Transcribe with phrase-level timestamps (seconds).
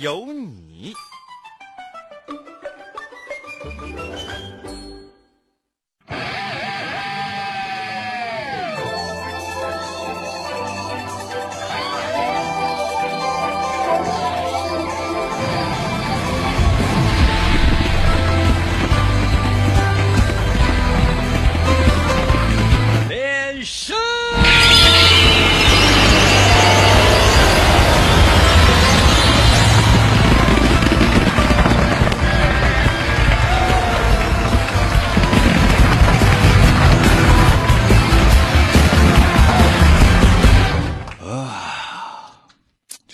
[0.00, 0.92] 有你。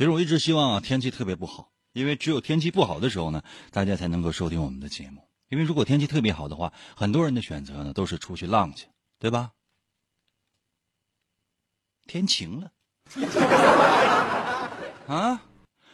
[0.01, 5.29] 其实我一直希望啊，天气特别不好，因为只有天气不好的时候呢，大家才能够收听我们的节目。
[5.51, 8.87] 因为如果天气特别好的话，很多人的选择呢都是出去浪去，
[9.19, 9.51] 对吧？
[12.07, 12.73] 天晴了，
[15.07, 15.43] 啊，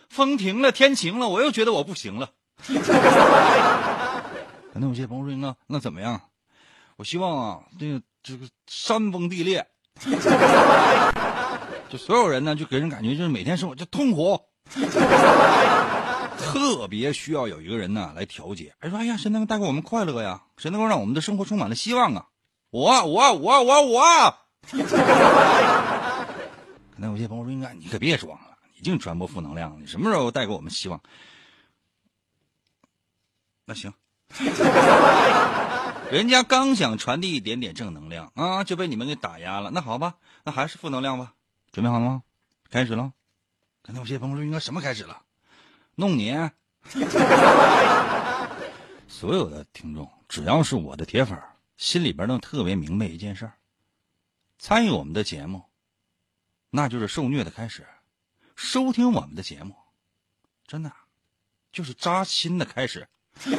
[0.08, 2.30] 风停了，天晴了，我又觉得我不行了。
[4.72, 6.30] 可能有些朋友说：“那那怎么样？
[6.94, 9.66] 我希望啊，这个这个山崩地裂。”
[11.88, 14.40] 就所有人呢，就给人感觉就是每天生活就痛苦，
[16.38, 18.74] 特别需要有一个人呢来调节。
[18.80, 20.42] 哎说，哎呀，谁能带给我们快乐呀？
[20.56, 22.26] 谁能够让我们的生活充满了希望啊？
[22.70, 24.02] 我我我我我。
[26.96, 31.00] 可能有些朋友说，应该你可别装了，你净传播负能量，你什么时候带给我们希望？
[33.64, 33.92] 那行，
[36.10, 39.70] 人家刚想传递一点点正能量啊，就被你们给打压了。
[39.70, 41.34] 那好吧，那还是负能量吧。
[41.76, 42.22] 准备好了吗？
[42.70, 43.12] 开始了。
[43.82, 45.20] 可能有些朋友说，应该什么开始了？
[45.94, 46.32] 弄你！
[49.06, 51.38] 所有的听众，只要是我的铁粉，
[51.76, 53.52] 心里边都特别明白一件事儿：
[54.58, 55.64] 参与我们的节目，
[56.70, 57.82] 那就是受虐的开始；
[58.56, 59.74] 收听我们的节目，
[60.66, 60.90] 真的
[61.70, 63.06] 就是扎心的开始。
[63.44, 63.50] 可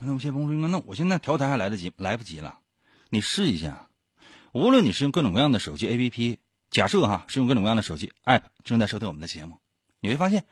[0.00, 1.92] 能有些朋友说，那我现在调台还来得及？
[1.98, 2.58] 来不及了。
[3.10, 3.90] 你试一下。
[4.56, 6.38] 无论你是用各种各样的手机 APP，
[6.70, 9.60] 假设哈是用各种各样的手机 App 正在收听我们的节目，
[10.00, 10.46] 你会发现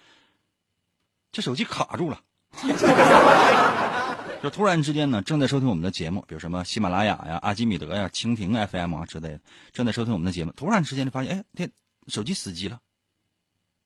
[1.32, 2.22] 这手机卡住了，
[4.42, 9.40] 就突然之间呢正在收听我们的节目，比如什么喜马拉雅呀、阿基米德呀、蜻蜓 FM 啊之类的，
[9.72, 11.70] 正在收听我们的节目，突然之间就发现，哎，这
[12.08, 12.82] 手机死机了，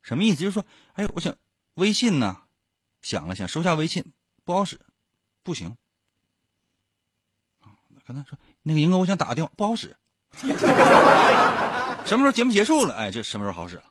[0.02, 0.40] 什么意思？
[0.40, 1.36] 就是说，哎，我想
[1.74, 2.42] 微信呢，
[3.02, 4.04] 想了想收下微信
[4.42, 4.80] 不好使，
[5.44, 5.76] 不行，
[8.04, 9.96] 可能说那个英哥，我想打个电话不好使。
[12.05, 12.94] 什么时候节目结束了？
[12.94, 13.83] 哎，这什么时候好使了？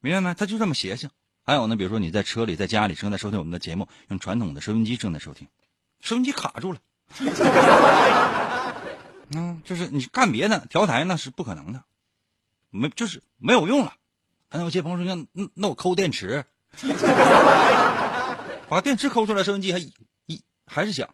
[0.00, 0.34] 明白没？
[0.34, 1.10] 他就这么邪性。
[1.44, 5.46] 还有呢，比如说你在车里、在家里正在收听我们的节目，用传统的收音机正在收听，
[6.00, 6.78] 收音机卡住了。
[9.30, 11.82] 嗯，就是你干别的调台那是不可能的，
[12.70, 13.94] 没就是没有用了。
[14.48, 16.44] 还有些朋友说，那那我抠电池，
[18.68, 19.78] 把电池抠出来，收音机还
[20.26, 21.08] 一还是响。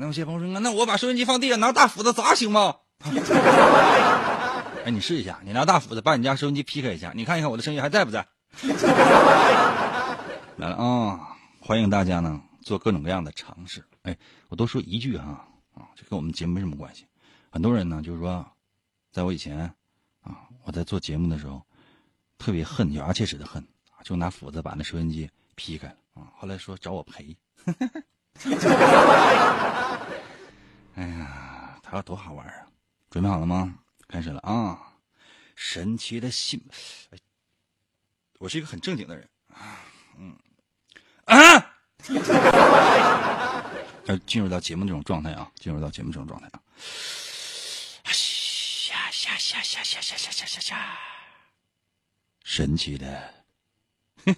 [0.00, 2.76] 那有些朋友说：“那我把收音机放地上，拿大斧子砸行吗？”
[4.86, 8.26] 哎，你试一下，你拿大斧子把你家收音机劈开一下，你看一看我的声音还在不在？
[10.56, 11.36] 来了啊！
[11.60, 13.84] 欢迎大家呢做各种各样的尝试。
[14.00, 14.16] 哎，
[14.48, 17.04] 我多说一句哈啊，这跟我们节目没什么关系。
[17.50, 18.50] 很多人呢就是说，
[19.12, 19.74] 在我以前
[20.22, 21.60] 啊，我在做节目的时候，
[22.38, 23.62] 特别恨，咬牙切齿的恨，
[24.02, 26.32] 就拿斧子把那收音机劈开了啊。
[26.38, 27.36] 后来说找我赔。
[30.96, 32.66] 哎呀，他要多好玩啊！
[33.10, 33.74] 准备好了吗？
[34.08, 34.78] 开始了啊！
[35.56, 36.60] 神奇的信，
[38.38, 39.84] 我是一个很正经的人啊，
[40.18, 40.36] 嗯
[41.26, 41.76] 啊，
[44.06, 46.60] 要进入到节目这种状态啊，进入到节目这种状态啊！
[48.04, 50.98] 下下下下下下下下下下，
[52.42, 53.34] 神奇的，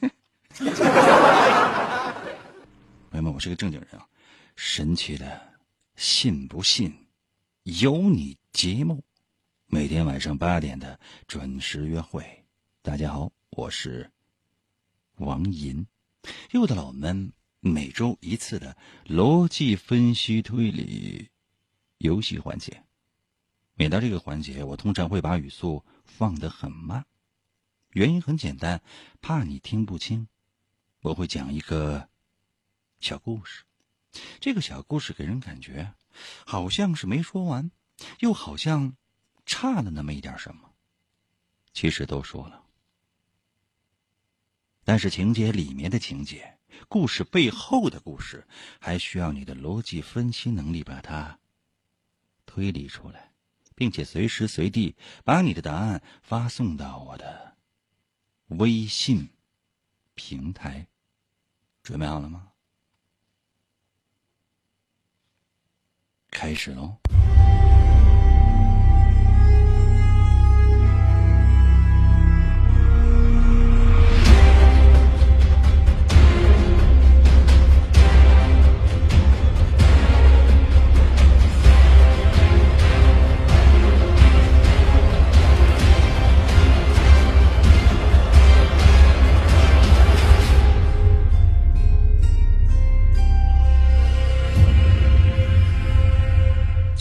[3.30, 4.06] 我是个正经人啊！
[4.56, 5.54] 神奇的，
[5.96, 6.92] 信不信？
[7.62, 9.02] 有你节目，
[9.66, 10.98] 每天晚上八点的
[11.28, 12.44] 准时约会。
[12.82, 14.10] 大家好，我是
[15.16, 15.86] 王银，
[16.50, 18.76] 又到了我们每周一次的
[19.06, 21.28] 逻辑分析推理
[21.98, 22.82] 游戏环节。
[23.74, 27.04] 每到这个环节，我通常会把语速放得很慢，
[27.90, 28.82] 原因很简单，
[29.20, 30.26] 怕你听不清。
[31.02, 32.08] 我会讲一个
[33.02, 33.64] 小故事，
[34.38, 35.92] 这个小故事给人感觉
[36.46, 37.72] 好像是没说完，
[38.20, 38.96] 又好像
[39.44, 40.72] 差了那么一点什么。
[41.72, 42.64] 其实都说了，
[44.84, 48.46] 但是情节里面的情节，故事背后的故事，
[48.78, 51.40] 还需要你的逻辑分析能力把它
[52.46, 53.32] 推理出来，
[53.74, 54.94] 并且随时随地
[55.24, 57.56] 把你的答案发送到我的
[58.46, 59.28] 微信
[60.14, 60.86] 平台。
[61.82, 62.51] 准备好了吗？
[66.32, 66.96] 开始喽！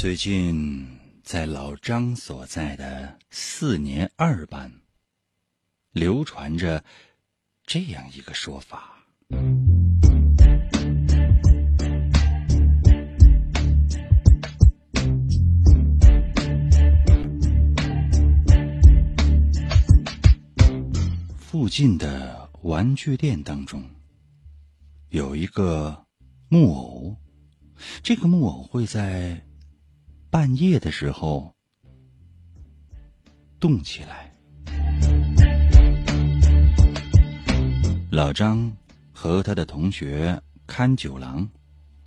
[0.01, 4.81] 最近，在老张所在的四年二班，
[5.91, 6.83] 流传着
[7.67, 9.05] 这样一个说法：
[21.37, 23.87] 附近的玩具店当中
[25.09, 26.07] 有一个
[26.49, 27.15] 木偶，
[28.01, 29.45] 这个木偶会在。
[30.31, 31.53] 半夜的时候，
[33.59, 34.33] 动起来。
[38.09, 38.71] 老张
[39.11, 41.45] 和他的同学看九郎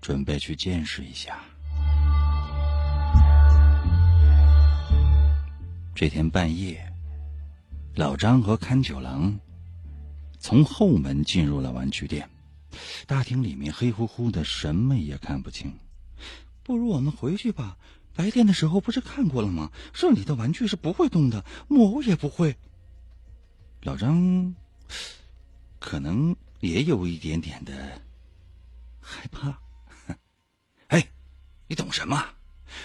[0.01, 1.39] 准备去见识一下。
[5.95, 6.83] 这天半夜，
[7.95, 9.39] 老张和看九郎
[10.39, 12.27] 从后门进入了玩具店。
[13.07, 15.71] 大厅里面黑乎乎的，什么也看不清。
[16.63, 17.77] 不如我们回去吧。
[18.15, 19.71] 白天的时候不是看过了吗？
[19.93, 22.57] 这里的玩具是不会动的，木偶也不会。
[23.83, 24.55] 老张
[25.81, 28.01] 可能也有一点点的
[29.01, 29.59] 害怕。
[30.89, 31.09] 哎，
[31.67, 32.25] 你懂什么？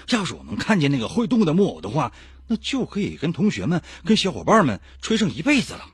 [0.10, 2.12] 要是我们看见那个会动的木偶的话，
[2.48, 5.86] 那就可以跟同学们、跟小伙伴们吹上一辈子了。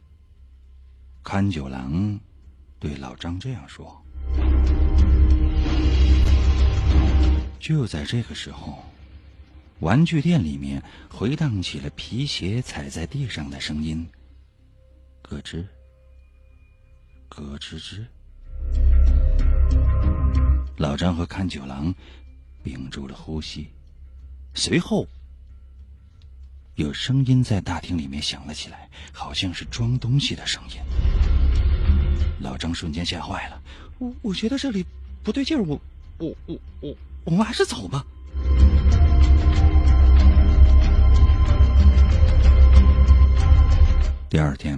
[1.24, 2.20] 看九郎
[2.80, 4.02] 对老张这样说。
[7.60, 8.84] 就在这个时候。
[9.82, 14.08] 玩具店里面回荡起了皮鞋踩在地上的声音，
[15.24, 15.66] 咯吱，
[17.28, 18.06] 咯吱吱。
[20.78, 21.94] 老张和看九郎
[22.64, 23.68] 屏住了呼吸，
[24.54, 25.06] 随后
[26.76, 30.78] 有声音在大厅里面响了起来，好像是装东西的声音。
[32.40, 33.62] 老张瞬间吓坏了，
[34.00, 34.86] 我我觉得这里
[35.22, 35.80] 不对劲儿，我
[36.20, 36.96] 我我我
[37.26, 38.06] 我们还是走吧。
[44.36, 44.78] 第二天，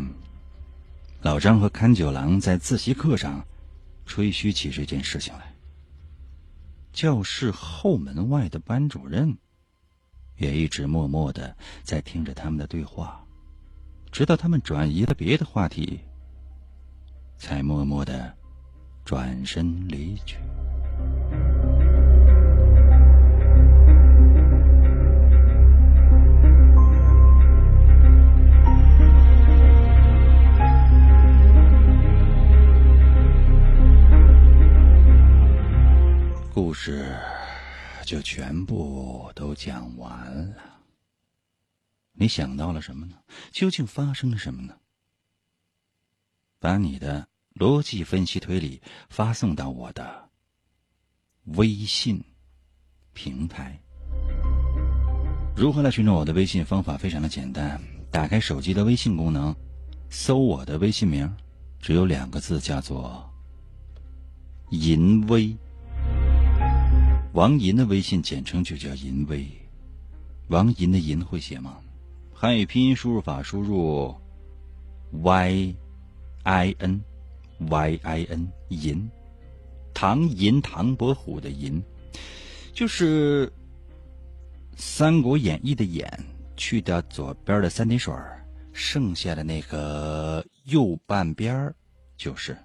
[1.23, 3.43] 老张和勘九郎在自习课上
[4.05, 5.51] 吹嘘起这件事情来。
[6.93, 9.35] 教室后门外的班主任
[10.35, 13.25] 也一直默默的在听着他们的对话，
[14.11, 16.01] 直到他们转移了别的话题，
[17.39, 18.31] 才默默的
[19.03, 20.37] 转身离去。
[36.57, 37.15] 故事
[38.03, 40.81] 就全部都讲完了。
[42.13, 43.15] 你想到了什么呢？
[43.51, 44.75] 究竟发生了什么呢？
[46.59, 50.29] 把你的逻辑分析推理发送到我的
[51.43, 52.23] 微信
[53.13, 53.79] 平台。
[55.55, 56.65] 如何来寻找我的微信？
[56.65, 59.55] 方法非常的简单，打开手机的微信功能，
[60.09, 61.31] 搜我的微信名，
[61.79, 63.31] 只有两个字，叫做
[64.73, 65.55] “淫威”。
[67.33, 69.47] 王银的微信简称就叫银威，
[70.47, 71.77] 王银的银会写吗？
[72.33, 74.15] 汉语拼音输入法输入
[75.11, 75.75] y
[76.43, 77.01] i n
[77.59, 79.09] y i n 银，
[79.93, 81.81] 唐银唐伯虎的银，
[82.73, 83.47] 就是
[84.75, 86.07] 《三国演义》的演，
[86.55, 88.13] 去掉左边的三点水
[88.73, 91.73] 剩下的那个右半边
[92.15, 92.57] 就是。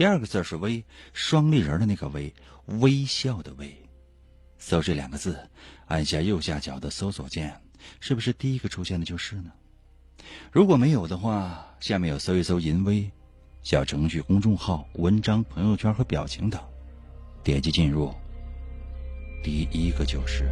[0.00, 2.32] 第二个字是微，双立人的那个微。
[2.80, 3.76] 微笑的微，
[4.56, 5.38] 搜这两个字，
[5.88, 7.60] 按下右下角的搜索键，
[8.00, 9.52] 是不是第一个出现的就是呢？
[10.50, 13.10] 如果没有的话，下面有搜一搜“淫威”
[13.62, 16.58] 小程序、公众号、文章、朋友圈和表情等，
[17.44, 18.10] 点击进入。
[19.44, 20.48] 第一个就是。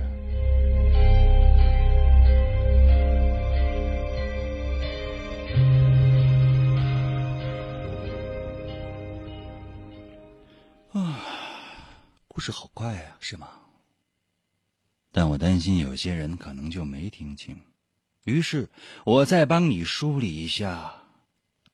[12.39, 13.51] 故事好快啊，是吗？
[15.11, 17.61] 但我担心有些人可能就没听清，
[18.23, 18.71] 于是
[19.05, 21.03] 我再帮你梳理一下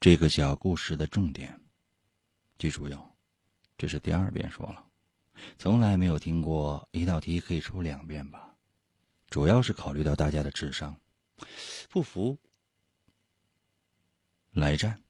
[0.00, 1.61] 这个小故事的重点。
[2.56, 3.14] 记住哟，
[3.76, 4.83] 这是第二遍说了，
[5.59, 8.54] 从来没有听过一道题可以出两遍吧？
[9.28, 10.99] 主要是考虑到大家的智商，
[11.90, 12.38] 不服
[14.52, 15.03] 来战。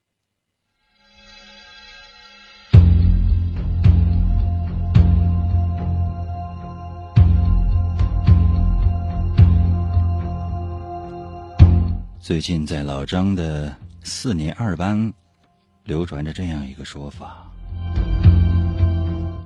[12.25, 15.13] 最近在老张的四年二班，
[15.85, 17.53] 流传着这样一个说法：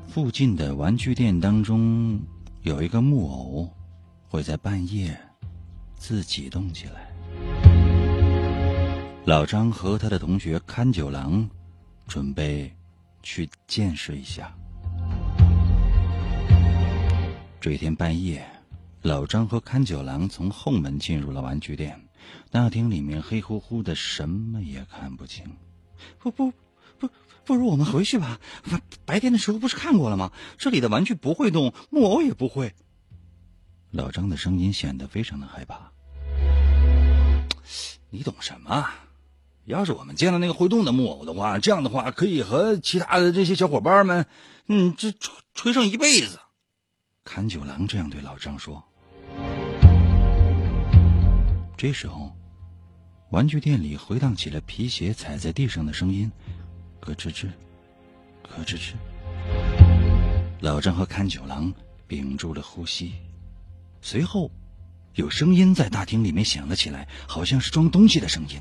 [0.06, 2.20] 附近的玩具店当中
[2.62, 3.68] 有一个木偶，
[4.28, 5.18] 会在半夜
[5.97, 7.11] 自己动起来。
[9.25, 11.50] 老张和他的同学看九郎
[12.06, 12.73] 准备
[13.25, 14.54] 去见识一下。
[17.61, 18.47] 这一天半夜，
[19.02, 22.00] 老张和看九郎从后门进入了玩具店。
[22.50, 25.56] 大厅里面黑乎乎的，什么也看不清。
[26.18, 26.52] 不不
[26.99, 27.08] 不，
[27.44, 28.40] 不如我们回去吧。
[29.04, 30.32] 白天的时候不是看过了吗？
[30.56, 32.75] 这里的玩具不会动，木偶也不会。
[33.90, 35.92] 老张的声音显得非常的害怕。
[38.11, 38.88] 你懂什么？
[39.64, 44.26] 要是我们见到那个会动的木偶的话，这样的话可以和其他的这些小伙伴们，
[44.66, 46.38] 嗯，这吹吹上一辈子。
[47.25, 48.82] 坎九郎这样对老张说。
[51.78, 52.37] 这时候，
[53.30, 56.28] 玩具店里回荡起了皮鞋踩在地上的声音，
[56.99, 57.47] 咯吱吱，
[58.42, 58.94] 咯吱吱。
[60.58, 61.73] 老张和看九郎
[62.08, 63.12] 屏住了呼吸，
[64.02, 64.50] 随后，
[65.14, 68.61] 有声音在大厅里面响了起来，好像是装东西的声音。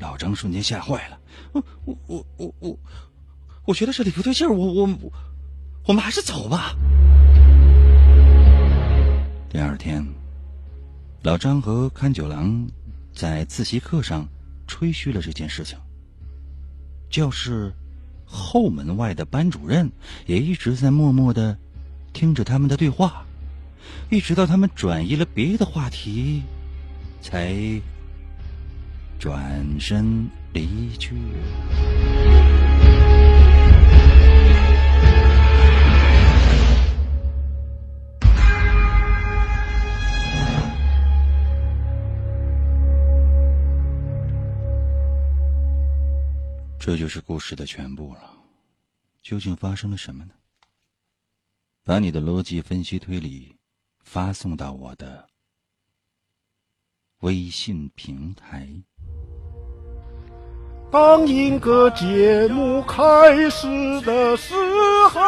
[0.00, 1.20] 老张瞬间吓坏了，
[1.52, 1.96] 我我
[2.38, 2.78] 我我
[3.66, 5.12] 我，觉得这里不对劲儿，我我
[5.86, 6.74] 我们还是走吧。
[9.48, 10.04] 第二天。
[11.22, 12.66] 老张和看九郎
[13.14, 14.26] 在自习课上
[14.66, 15.78] 吹嘘了这件事情。
[17.08, 17.72] 教室
[18.26, 19.88] 后门外的班主任
[20.26, 21.56] 也一直在默默的
[22.12, 23.24] 听着他们的对话，
[24.10, 26.42] 一直到他们转移了别的话题，
[27.20, 27.80] 才
[29.16, 31.14] 转身离去。
[46.84, 48.32] 这就是故事的全部了，
[49.22, 50.32] 究竟发生了什么呢？
[51.84, 53.54] 把你的逻辑分析推理
[54.02, 55.28] 发送到我的
[57.20, 58.68] 微信平台。
[60.90, 64.52] 当一个节目开始的时
[65.10, 65.20] 候，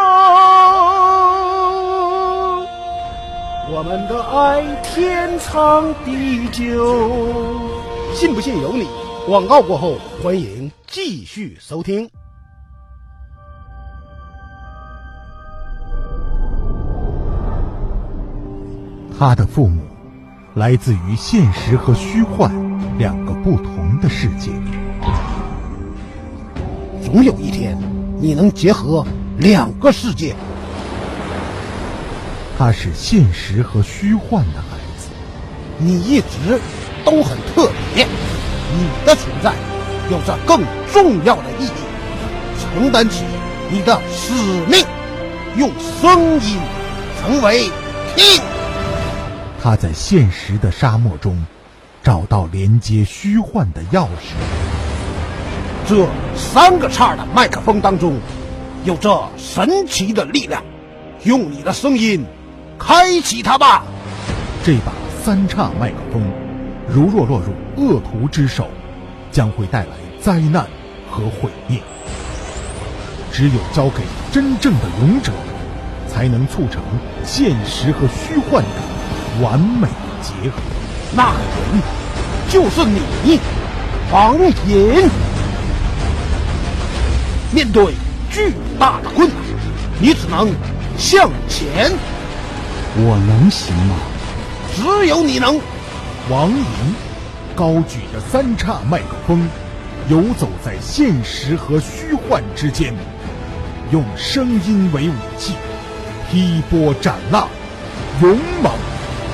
[3.71, 8.89] 我们的爱天长地久，信不信由你。
[9.27, 10.71] 广告过后，欢迎。
[10.87, 12.09] 继续收听。
[19.19, 19.81] 他的父母
[20.55, 22.53] 来自于现实和虚幻
[22.99, 24.53] 两个不同的世界。
[27.03, 27.79] 总有一天，
[28.21, 29.07] 你能结合
[29.39, 30.37] 两个世界。
[32.59, 35.09] 他是现实和虚幻的孩子。
[35.79, 36.61] 你一直
[37.07, 38.07] 都很特别，
[38.77, 39.55] 你的存在
[40.11, 40.63] 有着更。
[40.95, 41.71] 重要的意义，
[42.61, 43.25] 承担起
[43.69, 44.33] 你的使
[44.71, 44.87] 命，
[45.57, 45.69] 用
[46.01, 46.57] 声音
[47.21, 47.69] 成为
[48.15, 48.41] 听。
[49.61, 51.45] 他在现实的沙漠中
[52.01, 54.37] 找到连接虚幻的钥匙。
[55.89, 58.21] 这三个叉的麦克风当中，
[58.85, 60.63] 有着神奇的力量，
[61.25, 62.25] 用你的声音
[62.79, 63.83] 开启它吧。
[64.63, 64.93] 这把
[65.25, 66.23] 三叉麦克风，
[66.89, 68.69] 如若落入恶徒之手，
[69.31, 70.67] 将会带来灾难。
[71.11, 71.79] 和毁灭，
[73.31, 75.31] 只有交给真正的勇者，
[76.09, 76.83] 才能促成
[77.25, 79.87] 现实和虚幻的完美
[80.21, 80.57] 结合。
[81.15, 81.39] 那个
[81.71, 81.81] 人
[82.49, 83.39] 就是你，
[84.11, 84.37] 王
[84.67, 85.09] 隐。
[87.53, 87.95] 面对
[88.29, 89.37] 巨大的困难，
[90.01, 90.53] 你只能
[90.99, 91.93] 向前。
[92.97, 93.95] 我能行吗？
[94.75, 95.61] 只有你能。
[96.31, 96.65] 王莹，
[97.55, 99.47] 高举着三叉麦克风，
[100.09, 102.95] 游走在现实和虚幻之间，
[103.93, 105.53] 用声音为武器，
[106.31, 107.51] 劈波斩浪，
[108.23, 108.73] 勇猛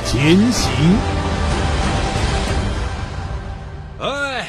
[0.05, 0.73] 前行。
[4.01, 4.49] 哎，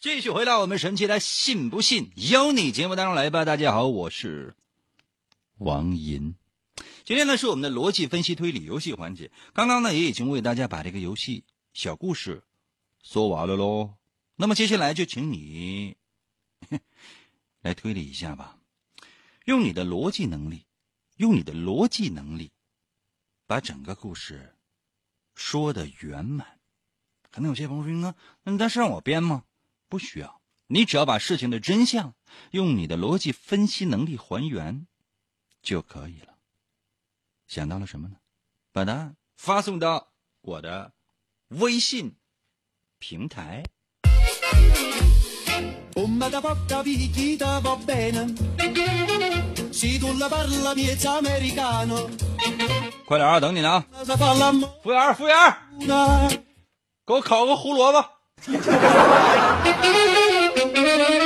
[0.00, 3.44] 继续回到我们神奇的“信不信由你”节目当中来吧。
[3.44, 4.54] 大家好，我是
[5.58, 6.34] 王银。
[7.04, 9.30] 今天呢是我们的逻辑分析推理游戏环节。
[9.52, 12.44] 刚刚呢也已经为大家把这个游戏小故事
[13.02, 13.94] 说完了喽。
[14.36, 15.96] 那么接下来就请你
[17.60, 18.58] 来推理一下吧，
[19.46, 20.64] 用你的逻辑能力，
[21.16, 22.52] 用你的逻辑能力，
[23.46, 24.56] 把整个故事
[25.34, 26.60] 说的圆满。
[27.30, 29.44] 可能有些朋友说：“那那是让我编吗？
[29.88, 32.14] 不需要，你只要把事情的真相
[32.52, 34.86] 用你的逻辑分析能力还原
[35.62, 36.28] 就可以了。”
[37.54, 38.14] 想到了什么呢？
[38.72, 40.08] 把答案发送到
[40.40, 40.94] 我的
[41.48, 42.16] 微信
[42.98, 43.62] 平台。
[53.04, 53.84] 快点啊，等你呢！
[54.82, 55.36] 服务员，服务员，
[57.04, 58.02] 给我烤个胡萝卜。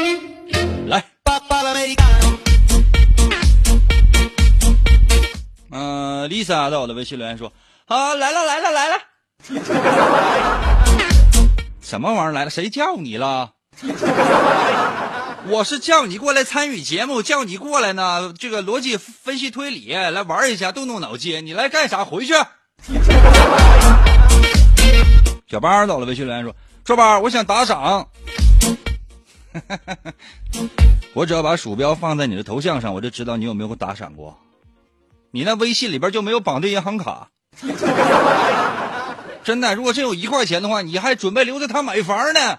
[6.26, 7.52] 嗯，Lisa 在我的微信留言说
[7.86, 8.96] ：“啊，来了来了来了，
[11.80, 12.50] 什么玩意儿来了？
[12.50, 13.52] 谁叫你了？
[15.48, 18.34] 我是叫你过来参与节目，叫你过来呢。
[18.36, 21.46] 这个逻辑分析推理来玩一下，动动脑筋。
[21.46, 22.04] 你来干啥？
[22.04, 22.34] 回去。”
[25.48, 26.54] 小八到了微信留言说
[26.84, 28.08] ：“周八，我想打赏。
[31.14, 34.36] 我只要把鼠标放在你的头像上，我就知道你有没有打赏过。”
[35.32, 37.28] 你那微信里边就没有绑定银行卡，
[39.44, 39.74] 真的。
[39.74, 42.58] 如果真有一块钱的话，你还准备留着它买房呢。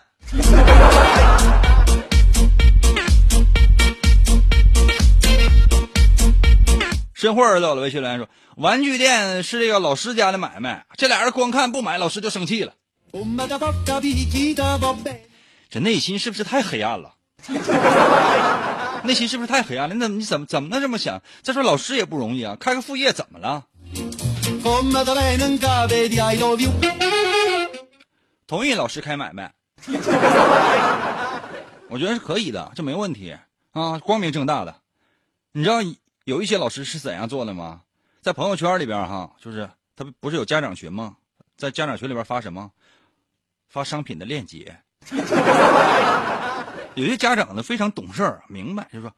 [7.14, 12.74] 申慧儿到了微信留言说：“玩具店是这个老师家的买卖，这俩人光看不买，老师就生气了。”
[15.70, 17.14] 这内心是不是太黑暗了？
[19.04, 19.96] 内心是不是太黑暗了？
[19.96, 21.22] 你怎么你怎么怎么能这么想？
[21.42, 23.66] 再说老师也不容易啊，开个副业怎么了？
[28.48, 29.54] 同意老师开买卖，
[31.90, 33.36] 我觉得是可以的，这没问题
[33.72, 34.76] 啊，光明正大的。
[35.52, 35.78] 你知道
[36.26, 37.82] 有一些老师是怎样做的吗？
[38.22, 41.16] 在朋友圈里边哈，就是他不是有家长群吗？
[41.56, 42.72] 在家长群里边发什么？
[43.70, 44.80] 发商品的链接。
[46.98, 49.14] 有些家长呢非常懂事儿明白就说：“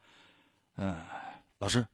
[0.76, 0.98] 嗯，
[1.60, 1.88] 老师，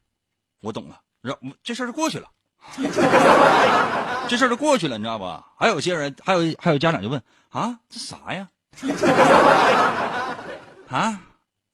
[0.60, 2.28] 我懂了，让这事儿就过去了，
[4.28, 5.46] 这事儿就过去了，你知道吧？
[5.56, 8.48] 还有些人，还有还有家长就问啊，这啥呀？
[10.90, 11.20] 啊，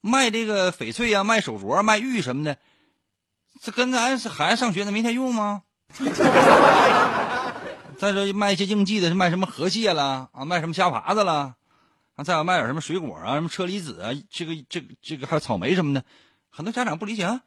[0.02, 2.58] 卖这个翡翠呀，卖手镯，卖玉什么的，
[3.62, 5.62] 这跟咱孩子上学的没天用吗？
[7.96, 11.54] 再说卖一些应季的，卖什么河蟹了啊，卖什么虾爬子了。”
[12.16, 16.04] 啊，再要卖点什么水果啊，什么车厘子啊，这个、这个、这个还有草莓什么的，
[16.50, 17.40] 很多家长不理解啊，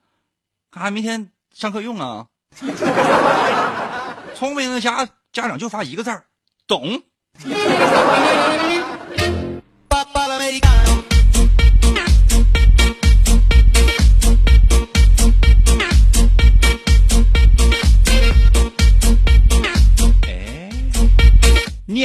[0.72, 2.28] 干啥明天上课用啊？
[4.36, 6.26] 聪明的家家长就发一个字儿，
[6.68, 7.04] 懂。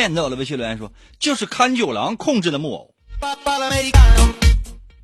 [0.00, 2.94] 念到了微信留言说：“就是看九郎控制的木偶。”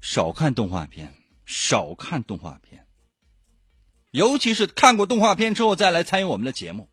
[0.00, 1.12] 少看动画片，
[1.44, 2.86] 少看动画片，
[4.12, 6.88] 尤其是看过动画片之后再来参与我们的节目。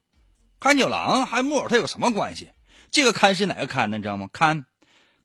[0.60, 2.50] 看九郎还木偶，它有什么关系？
[2.92, 3.96] 这个看是哪个看呢？
[3.96, 4.28] 你知道吗？
[4.34, 4.66] 看，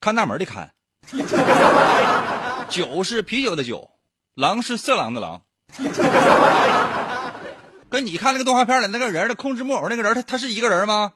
[0.01, 0.73] 看大门的看。
[2.71, 3.91] 酒是啤酒的酒，
[4.37, 5.43] 狼是色狼的狼。
[7.91, 11.14] 跟你看那个动画片里那个人的控制木偶那个人，他他是一个人吗？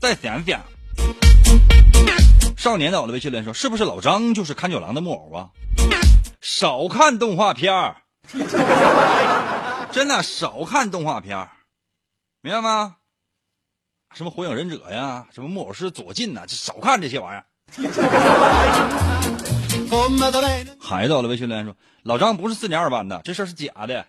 [0.00, 0.62] 再想想，
[2.56, 5.50] 少年的我的微信留言说：“是不是老张就是看九郎的木偶啊？”
[6.40, 7.96] 少看动画片儿，
[9.90, 11.50] 真的少看动画片儿，
[12.42, 12.94] 明白吗？
[14.14, 17.44] 什么火影忍者呀，什么木偶师左近呐，就少看这些玩意儿。
[20.80, 24.06] 孩子，我的微信留言说：“老张不是四年二班的，这事儿是假的。”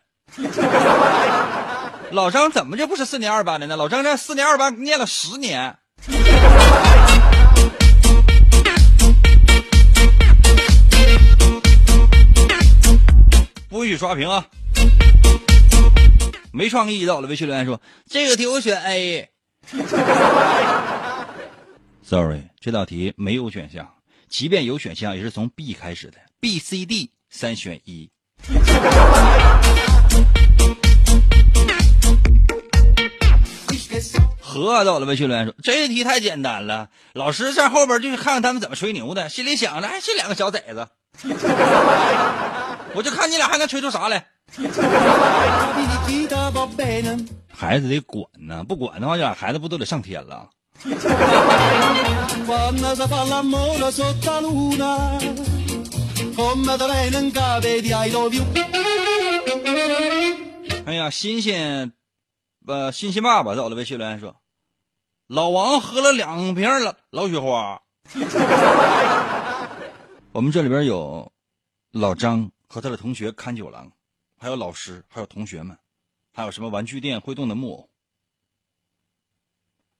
[2.11, 3.75] 老张怎么就不是四年二班的呢？
[3.75, 5.78] 老张在四年二班念了十年。
[13.69, 14.47] 不许刷屏啊！
[16.51, 19.29] 没创意到了微信留言说这个题我选 A。
[22.03, 23.87] Sorry，这道题没有选项，
[24.27, 28.09] 即便有选项也是从 B 开始的，B、C、D 三选一。
[34.83, 40.87] 走了微信留言说：“这题太简单了，老师在后边就是看看他们怎么吹牛的，心里想着，哎，这两个小崽子，
[42.95, 44.25] 我就看你俩还能吹出啥来。
[47.51, 50.49] 孩子得管呢，不管的话，这俩孩子不都得上天了？
[60.85, 61.91] 哎呀，新鲜。”
[62.67, 64.35] 呃，欣欣爸爸走了呗，徐伦说
[65.29, 67.79] ：“老王喝了两瓶老老雪花。
[70.33, 71.31] ”我们这里边有
[71.91, 73.91] 老张和他的同学看酒郎，
[74.39, 75.77] 还有老师，还有同学们，
[76.33, 77.87] 还有什么玩具店会动的木偶。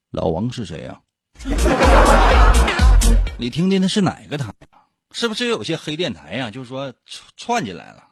[0.09, 0.99] 老王是谁呀？
[3.37, 4.89] 你听听那是哪个台啊？
[5.11, 6.49] 是不是有些黑电台呀？
[6.49, 6.91] 就是说
[7.37, 8.03] 串进来了。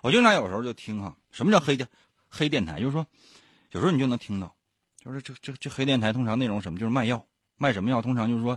[0.00, 1.86] 我经常有时候就听哈，什么叫黑电
[2.30, 2.80] 黑电台？
[2.80, 3.06] 就是说。
[3.72, 4.54] 有时候你就能听到，
[5.04, 8.00] 就是这这这黑电台通常内容什么，就是卖药，卖什么药？
[8.00, 8.56] 通常就是说，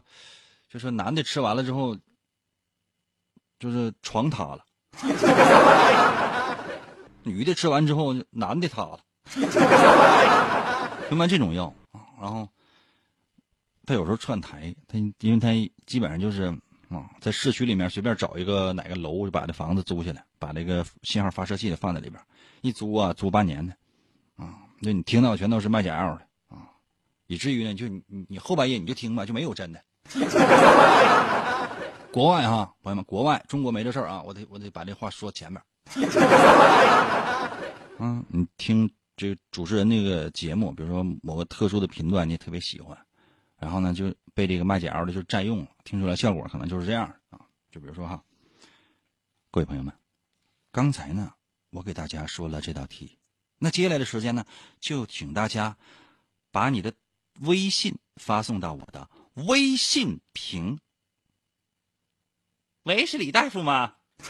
[0.69, 1.97] 就是男的吃完了之后，
[3.57, 4.63] 就是床塌了；
[7.23, 8.99] 女的吃完之后，男的塌了。
[11.09, 12.47] 就卖这种药啊，然后
[13.85, 15.49] 他有时候串台，他因为他
[15.87, 16.45] 基本上就是
[16.89, 22.21] 啊，在市区里面随便找一个哪个楼，就把这房子租下来，把那个信号发射器放在里边，
[22.61, 23.75] 一租啊，租半年的
[24.35, 24.53] 啊。
[24.79, 26.24] 那你听到全都是卖假药的，
[27.27, 29.81] 以至于呢，就你你后半夜你就听吧，就没有真的。
[32.11, 35.61] 国外哈，朋友们，国外中国没这事儿啊，我得我得把这话说前面。
[37.99, 42.97] 嗯，你听这主持人那个节目，比如说某个特殊的频段，你特别喜欢，
[43.57, 47.39] 然后呢就被这个卖假药的就占用了，听出来效果可能就是这样啊。
[47.71, 48.21] 就比如说哈，
[49.51, 49.93] 各位朋友们，
[50.71, 51.31] 刚才呢
[51.71, 53.17] 我给大家说了这道题。
[53.57, 54.45] 那接下来的时间呢，
[54.79, 55.75] 就请大家
[56.51, 56.93] 把你的
[57.41, 59.07] 微信发送到我的
[59.47, 60.79] 微信屏。
[62.83, 63.93] 喂，是李大夫吗？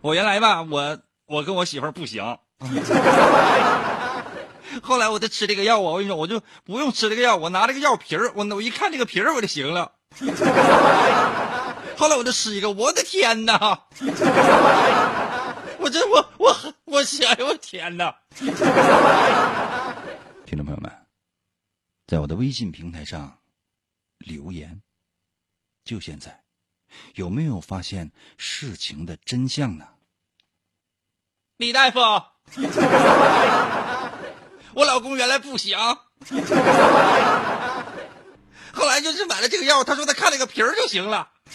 [0.00, 2.38] 我原来吧，我我跟我媳妇儿不行，
[4.82, 9.92] 后来我就吃这个药啊，我跟你说，我就不用吃这个药，我拿这个药瓶儿，我我一看这个瓶儿我就行了。
[11.98, 13.84] 后来我就吃一个，我的天哪！
[15.78, 18.14] 我这我我我想，我天哪！
[20.50, 20.90] 听众朋友们，
[22.08, 23.38] 在我的微信平台上
[24.18, 24.82] 留言，
[25.84, 26.42] 就现在，
[27.14, 29.86] 有没有发现事情的真相呢？
[31.56, 32.00] 李大夫，
[34.74, 35.78] 我老公原来不行，
[38.74, 41.30] 后来就是买了这个药，他说他看那个瓶儿就行了。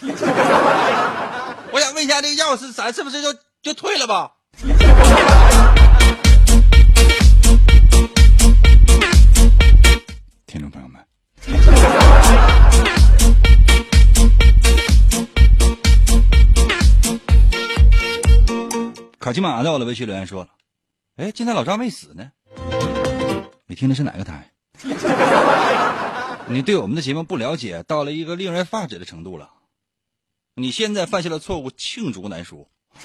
[1.70, 3.38] 我想问一下，这个药是咱是不是就？
[3.60, 4.32] 就退了吧。
[19.36, 20.48] 卡奇马在我的微信留言说了
[21.20, 22.32] ：“哎，今天老张没死呢。”
[23.68, 24.50] 你听的是哪个台？
[26.48, 29.50] 你对我们的节目不了解，到了一个令人发指的程度了。
[30.54, 32.66] 你现在犯下了错误，罄竹难书。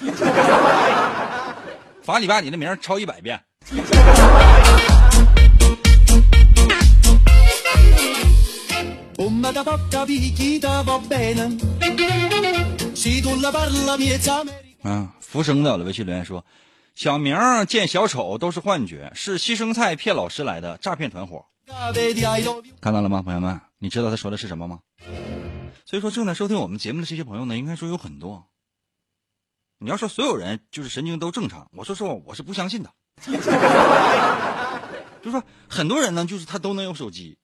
[2.02, 3.38] 罚你把你的名抄一百遍。
[14.82, 16.44] 啊，浮生的微信留言说
[16.94, 17.34] ：“小明
[17.66, 21.46] 见小丑都是幻觉，是牺牲菜骗老师来的诈骗团伙。”
[22.82, 23.58] 看到了吗，朋友们？
[23.78, 24.80] 你知道他说的是什么吗？
[25.86, 28.44] 所以说，正在收听我们节目的这些朋友呢，应该说有很多。
[29.78, 32.90] 你要说所有人就是神经都正常，我说实话，我是不相信的。
[35.24, 37.38] 就说很多人呢，就是他都能有手机。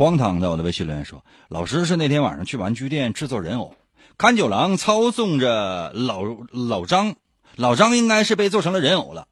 [0.00, 3.76] 荒唐的，我的微信留言说，老师是那天晚上去玩具店制作人偶，
[4.16, 7.16] 看九郎操纵着老老张，
[7.56, 9.28] 老张应该是被做成了人偶了。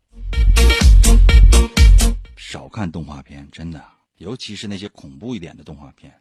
[2.36, 3.82] 少看动画片，真的。
[4.18, 6.20] 尤其是那些恐怖一点的动画片，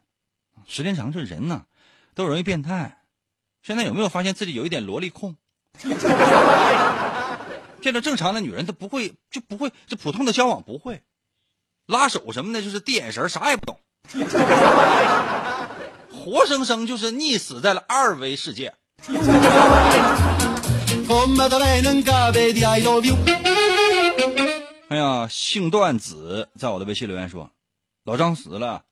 [0.65, 1.65] 时间长，这人呢
[2.15, 2.99] 都容易变态。
[3.62, 5.36] 现在有没有发现自己有一点萝莉控？
[7.81, 11.03] 见到正常的女人，她不会就不会，就普通的交往不会，
[11.86, 13.77] 拉手什么的，就是递眼神，啥也不懂。
[16.12, 18.74] 活生生就是溺死在了二维世界。
[24.89, 27.50] 哎呀，姓段子在我的微信留言说，
[28.06, 28.84] 老张死了，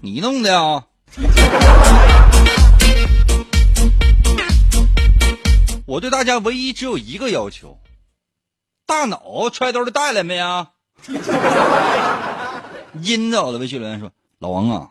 [0.00, 0.84] 你弄的啊？
[5.86, 7.78] 我对大家唯一只有一个要求，
[8.86, 10.70] 大脑揣兜里带来没呀？
[13.02, 14.90] 阴着我的微信留言说，老王啊，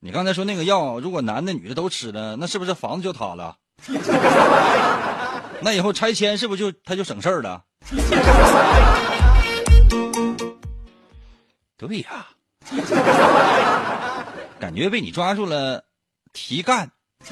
[0.00, 3.56] 你刚才说那个药，如果男的女的都吃了，那是不是房子就塌了？
[5.60, 7.62] 那以后拆迁是不是就他就省事儿了？
[11.76, 12.26] 对呀，
[14.58, 15.84] 感觉被你抓住了，
[16.32, 16.90] 提干。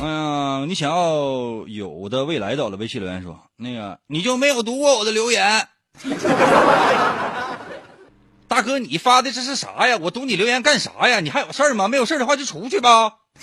[0.00, 5.68] 哎呀，你想要有的未来到了，微信留言说那个你就没有读过我的留言，
[8.46, 9.96] 大哥，你发的这是啥呀？
[10.00, 11.20] 我读你留言干啥呀？
[11.20, 11.88] 你还有事儿吗？
[11.88, 13.14] 没有事儿的话就出去吧。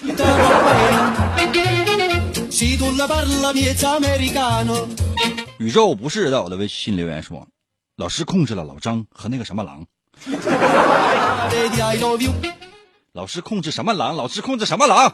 [5.58, 7.46] 宇宙不是在我的微信留言说，
[7.98, 9.86] 老师控制了老张和那个什么狼。
[13.14, 14.16] 老师控制什么狼？
[14.16, 15.14] 老师控制什么狼？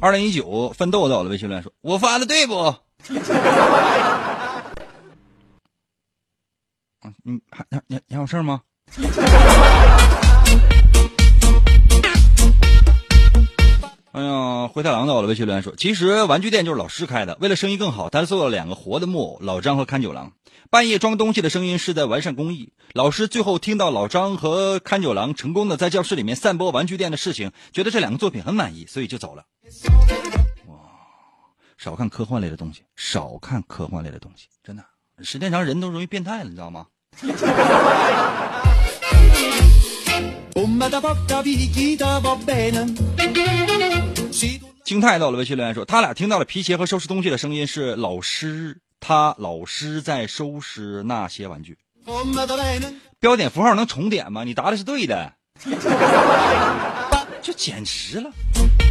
[0.00, 2.74] 二零一九奋斗在我的微信留言说，我发的对不？
[7.24, 8.62] 嗯，还你你你有事儿吗？
[14.12, 20.32] 哎呀，灰太狼到了，微信留言说，其实玩具店就是老师开的，为了生意更好，他做了两个活的木偶，老张和看九郎。
[20.70, 22.72] 半夜装东西的声音是在完善工艺。
[22.92, 29.44] 老师最后听到老张和看九郎成功的在教室里面散播玩具店的事情，觉得这两个作品很满意，所以就走了。
[31.78, 34.84] 哇，少看科幻类的东西，少看科幻类的东西，真的，
[35.22, 36.86] 时间长人都容易变态了，你知道吗？
[44.84, 51.78] 惊叹到了微信留言说，他俩听到了皮鞋和收拾东西的声音，是老师他老师在收拾那些玩具。
[53.20, 54.42] 标点符号能重点吗？
[54.44, 55.32] 你答的是对的，
[57.42, 58.32] 就简直了。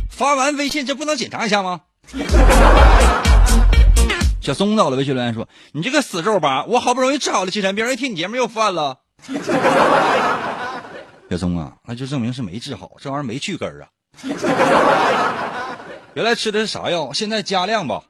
[0.10, 1.82] 发完微信这不能检查一下吗？
[4.40, 9.00] 小松到了微信留言说，你这个死肉吧，我好不容易治好了精神，病一听你节目又犯了。
[11.30, 13.88] 小松啊，那就证明是没治好，这玩意儿没去根儿啊。
[16.16, 17.12] 原来吃的是啥药？
[17.12, 18.02] 现在加量吧。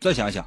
[0.00, 0.44] 再想想，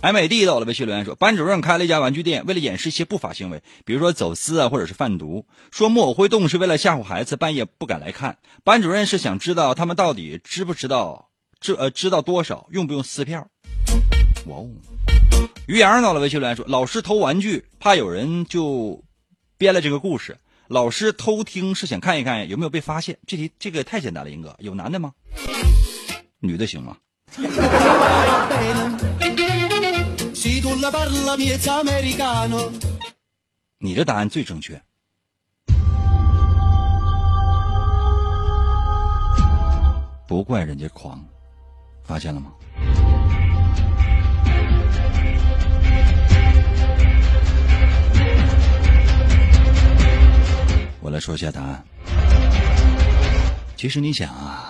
[0.00, 8.38] M A D 到了微信留言说，班主任开了一家玩具店，为了掩饰一些不法行为，比如说走私啊，或者是贩毒，说木偶会动是为了吓唬孩子，半夜不敢来看。
[8.62, 11.30] 班主任是想知道他们到底知不知道，
[11.60, 13.48] 知呃知道多少，用不用撕票。
[14.46, 14.68] 哇哦！
[15.66, 19.02] 于洋到了微信留言说，老师偷玩具，怕有人就
[19.56, 20.38] 编了这个故事。
[20.68, 23.18] 老师偷听是想看一看有没有被发现。
[23.26, 25.12] 这题这个太简单了，英哥，有男的吗？
[26.38, 26.96] 女的行吗？
[33.78, 34.80] 你的答案最正确。
[40.26, 41.24] 不怪人家狂，
[42.04, 42.52] 发现了吗？
[51.00, 51.82] 我来说一下答案。
[53.74, 54.67] 其实你想啊，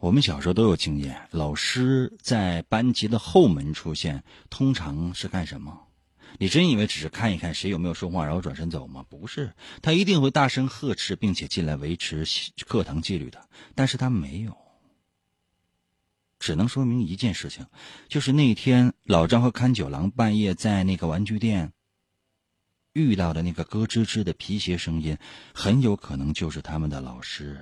[0.00, 5.88] 我们小时候都有经验，老师在班级的后门出现，通常是干什么？
[6.38, 9.04] 你真以为只是看一看谁有没有说话，然后转身走吗？
[9.10, 12.24] 不是，他一定会大声呵斥，并且进来维持
[12.66, 13.46] 课堂纪律的。
[13.74, 14.56] 但是他没有，
[16.38, 17.66] 只能说明一件事情，
[18.08, 21.72] 就是那天老张和看九郎半夜在那个玩具店。
[22.94, 25.18] 遇到的那个咯吱吱的皮鞋声音，
[25.54, 27.60] 很有可能就是他们的老师。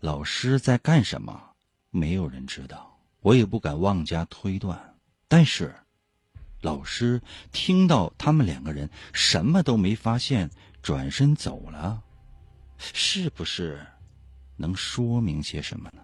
[0.00, 1.49] 老师在干什么？
[1.90, 4.94] 没有人知道，我也不敢妄加推断。
[5.28, 5.74] 但是，
[6.60, 7.20] 老师
[7.52, 10.50] 听到他们两个人什么都没发现，
[10.82, 12.02] 转身走了，
[12.78, 13.84] 是不是
[14.56, 16.02] 能说明些什么呢？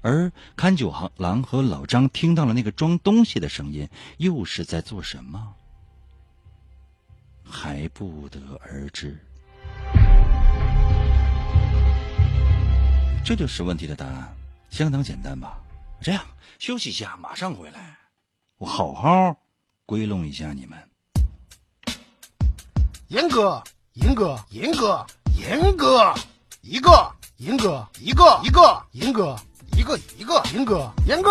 [0.00, 5.54] 而看九行郎和老张听到了那个装东西的声音，又是在做什么？
[7.44, 9.18] 还不得而知，
[13.24, 14.34] 这就是问题的答案，
[14.72, 15.58] 相当简单吧？
[16.00, 16.24] 这样
[16.58, 17.98] 休息一下，马上回来，
[18.56, 19.36] 我好好
[19.84, 20.78] 归拢一下你们。
[23.08, 25.06] 严哥，严哥，严哥，
[25.38, 26.14] 严哥，
[26.62, 29.36] 一个，严哥，一个，一个，严哥。
[29.76, 30.42] 一个一个。
[30.54, 31.30] 严哥，严哥，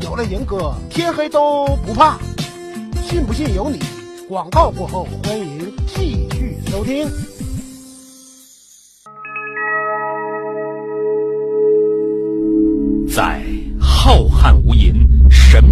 [0.00, 2.16] 有了严哥，天黑都不怕。
[3.02, 3.80] 信不信由你。
[4.28, 7.35] 广告过后，欢迎继续收听。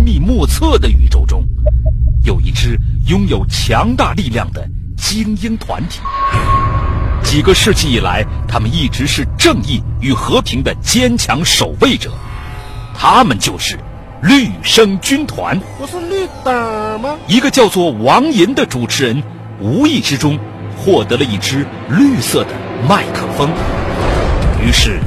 [0.04, 1.42] 神秘莫测的宇宙中，
[2.24, 4.62] 有一支拥有强大力量的
[4.98, 5.98] 精英团体。
[7.22, 12.12] 几个世纪以来，他们一直是正义与和平的坚强守卫者。
[12.94, 13.78] 他们就是
[14.20, 15.58] 绿生军团。
[15.78, 17.16] 不是绿灯吗？
[17.26, 19.22] 一个叫做王银的主持人，
[19.58, 20.38] 无意之中
[20.76, 22.50] 获得了一支绿色的
[22.86, 23.48] 麦克风，
[24.62, 25.00] 于是。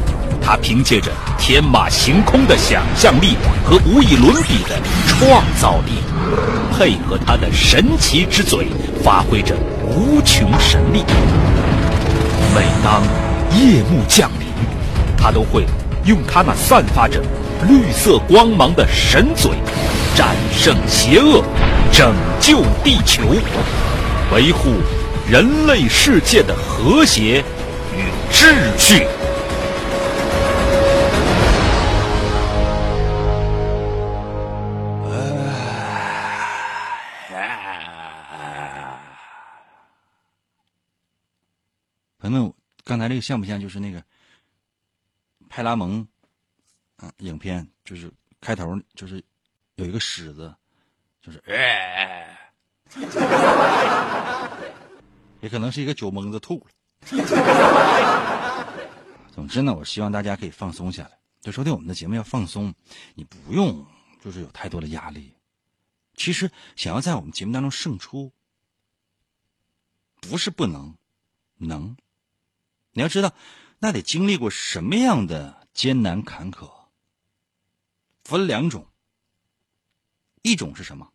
[0.48, 5.92] 他凭借着天马行空的想象力和无与伦比的创造力，
[6.72, 8.68] 配合他的神奇之嘴，
[9.04, 11.04] 发挥着无穷神力。
[12.56, 13.04] 每当
[13.60, 14.48] 夜幕降临，
[15.18, 15.66] 他都会
[16.06, 17.22] 用他那散发着
[17.68, 19.52] 绿色光芒的神嘴，
[20.16, 21.44] 战胜邪恶，
[21.92, 23.22] 拯救地球，
[24.34, 24.76] 维护
[25.30, 27.44] 人类世界的和谐
[27.94, 29.06] 与秩序。
[43.08, 44.04] 才这个像不像就是那个
[45.50, 46.08] 派拉蒙
[46.98, 47.68] 啊影片？
[47.84, 49.24] 就是开头就是
[49.76, 50.54] 有一个狮子，
[51.22, 52.52] 就是哎，
[55.40, 56.66] 也可能是一个酒蒙子吐了。
[59.32, 61.18] 总之呢，我希望大家可以放松下来。
[61.40, 62.76] 就收听我们的节目要放松，
[63.16, 63.86] 你不用
[64.22, 65.34] 就是有太多的压力。
[66.16, 68.34] 其实想要在我们节目当中胜出，
[70.20, 70.94] 不是不能，
[71.56, 71.96] 能。
[72.98, 73.32] 你要知道，
[73.78, 76.88] 那得经历过什么样的艰难坎坷？
[78.24, 78.88] 分两种，
[80.42, 81.14] 一种是什么？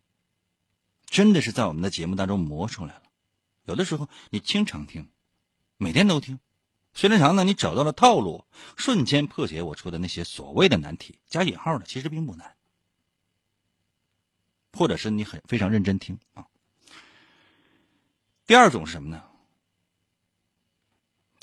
[1.05, 3.03] 真的是在我们的节目当中磨出来了。
[3.65, 5.09] 有的时候你经常听，
[5.75, 6.39] 每天都听，
[6.93, 8.45] 时间长呢，你找到了套路，
[8.77, 12.55] 瞬间破解我说的那些所谓的难题（加引号的），其实并不难。
[14.71, 16.47] 或者是你很非常认真听啊。
[18.45, 19.21] 第二种是什么呢？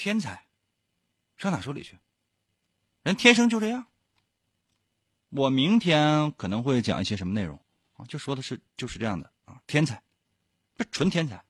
[0.00, 0.46] 天才，
[1.36, 1.98] 上哪说理去？
[3.02, 3.84] 人天生就这样。
[5.28, 7.60] 我明天可能会讲一些什么内容
[7.98, 8.06] 啊？
[8.08, 10.02] 就说的是就是这样的啊，天才，
[10.78, 11.44] 这纯天才。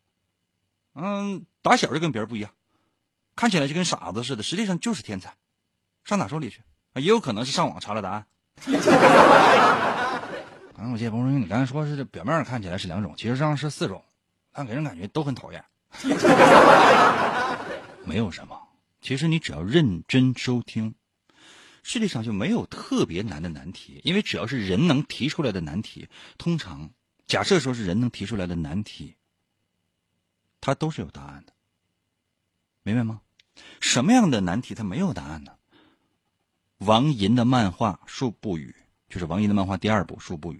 [0.95, 2.51] 嗯，打小就跟别人不一样，
[3.37, 5.33] 看起来就跟傻子似的，实际上就是天才。
[6.03, 6.61] 上哪说理去？
[6.97, 8.27] 也有可能是上网查了答案。
[10.75, 14.05] 反正我接彭说，你刚才说是表面上看起来是两种，其实上是四种，
[14.51, 15.65] 但给人感觉都很讨厌。
[18.11, 18.61] 没有什么，
[19.01, 20.97] 其实你只要认真收听，
[21.85, 26.91] 世界上就没有特别难的难题，因为只要是人能提出来的难题，通常
[27.29, 29.15] 假设说是人能提出来的难题，
[30.61, 31.53] 它都是有答案的，
[32.83, 33.21] 明白吗？
[33.79, 35.53] 什么样的难题它没有答案呢？
[36.79, 38.75] 王银的漫画《数不语》
[39.13, 40.57] 就是王银的漫画第二部《数不语》，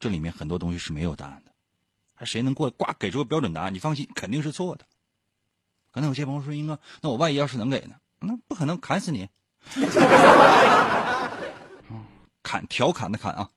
[0.00, 1.52] 这里面很多东西是没有答案的，
[2.14, 3.74] 还谁能过呱给出个标准答案？
[3.74, 4.86] 你放心，肯定是错的。
[5.96, 7.94] 刚才有些朋友说：“英哥，那我万一要是能给呢？
[8.20, 9.26] 那不可能，砍死你！
[12.42, 13.50] 砍调侃的砍啊！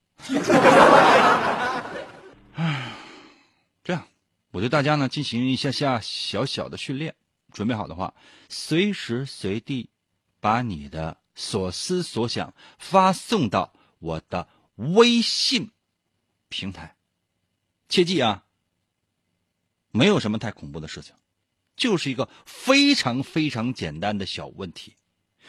[3.84, 4.08] 这样，
[4.52, 7.14] 我对大家呢进行一下下小小的训练。
[7.52, 8.14] 准备好的话，
[8.48, 9.90] 随时随地
[10.40, 15.72] 把你的所思所想发送到我的微信
[16.48, 16.96] 平台。
[17.90, 18.46] 切记啊，
[19.92, 21.14] 没有什么太恐怖的事情。”
[21.80, 24.98] 就是一个非常非常简单的小问题，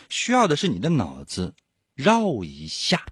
[0.09, 1.53] 需要的是你的脑子
[1.95, 3.03] 绕一下。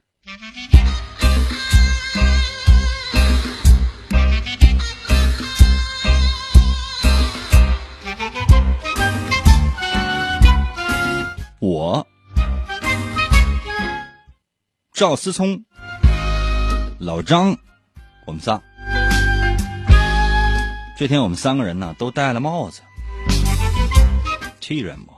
[11.61, 12.07] 我
[14.93, 15.65] 赵思聪、
[17.01, 17.59] 老张，
[18.27, 18.63] 我们仨，
[20.97, 22.83] 这天我们三个人呢都戴了帽子。
[24.69, 25.15] 气人不？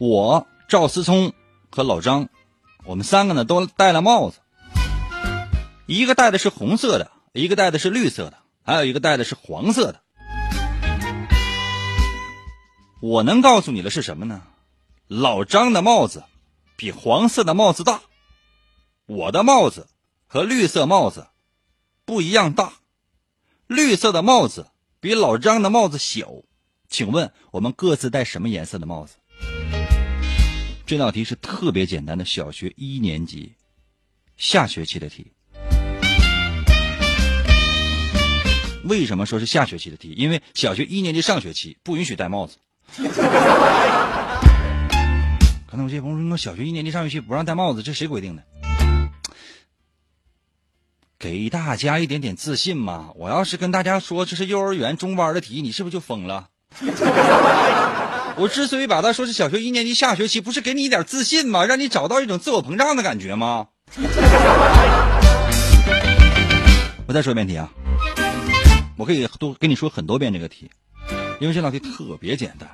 [0.00, 1.32] 我赵思聪
[1.70, 2.28] 和老张，
[2.84, 4.40] 我们三个呢都戴了帽子，
[5.86, 10.00] 一个戴的是红色的，一个戴的是绿色的，还有一个戴的是黄色的。
[13.00, 14.42] 我能告诉你的是什么呢？
[15.06, 16.24] 老张的帽子
[16.76, 18.00] 比黄色的帽子大，
[19.06, 19.86] 我的帽子
[20.26, 21.28] 和绿色帽子
[22.04, 22.72] 不一样大，
[23.68, 24.66] 绿色的帽子
[24.98, 26.26] 比老张的帽子小。
[26.88, 29.16] 请问我们各自戴什么颜色的帽子？
[30.86, 33.52] 这道题是特别简单的小学一年级
[34.36, 35.32] 下学期的题。
[38.84, 40.14] 为什么说是下学期的题？
[40.16, 42.58] 因为小学一年级上学期不允许戴帽子。
[45.66, 48.44] 可能有些朋友说，小学一年级上学期不让戴帽子，这谁规定的？
[51.18, 53.10] 给大家一点点自信嘛！
[53.16, 56.50] 我要是跟大家说这是幼儿园中班的题，你是不是就疯了？
[58.36, 61.64] 我之所以把它说是小学一年级下学期，不是给你一点自信吗？
[61.64, 63.66] 让你找到一种自我膨胀的感觉吗？
[67.06, 67.70] 我再说一遍题啊！
[68.96, 70.70] 我可以多跟你说很多遍这个题，
[71.40, 72.68] 因为这道题特别简单。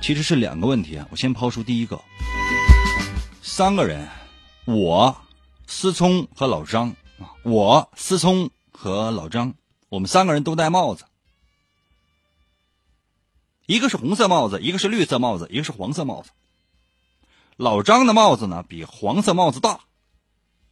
[0.00, 2.00] 其实是两个问题啊，我先抛出第一个。
[3.42, 4.06] 三个人，
[4.66, 5.16] 我、
[5.66, 9.54] 思聪和老张啊，我、思聪和老张，
[9.88, 11.04] 我们三个人都戴帽子。
[13.66, 16.30] 一个是红色帽子，一个是绿色帽子，一个是黄色帽子。
[17.56, 19.80] 老张的帽子呢比黄色帽子大，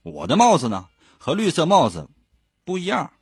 [0.03, 0.89] 我的帽子呢
[1.19, 2.09] 和绿色帽子
[2.65, 3.13] 不一样，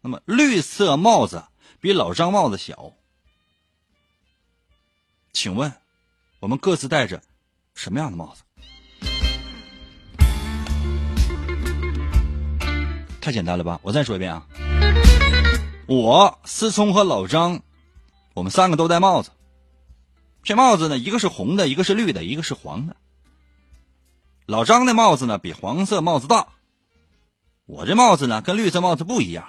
[0.00, 1.44] 那么绿色帽子
[1.80, 2.92] 比老张帽子小。
[5.32, 5.72] 请问，
[6.38, 7.22] 我们各自戴着
[7.74, 8.42] 什么样的帽子？
[13.20, 13.78] 太简单了吧！
[13.82, 14.46] 我再说一遍啊，
[15.86, 17.60] 我思聪和老张，
[18.32, 19.30] 我们三个都戴帽子。
[20.42, 22.96] 这帽子呢，一个是红的，一个是绿的，一个是黄的。
[24.46, 26.48] 老张的帽子呢比黄色帽子大，
[27.66, 29.46] 我这帽子呢跟绿色帽子不一样。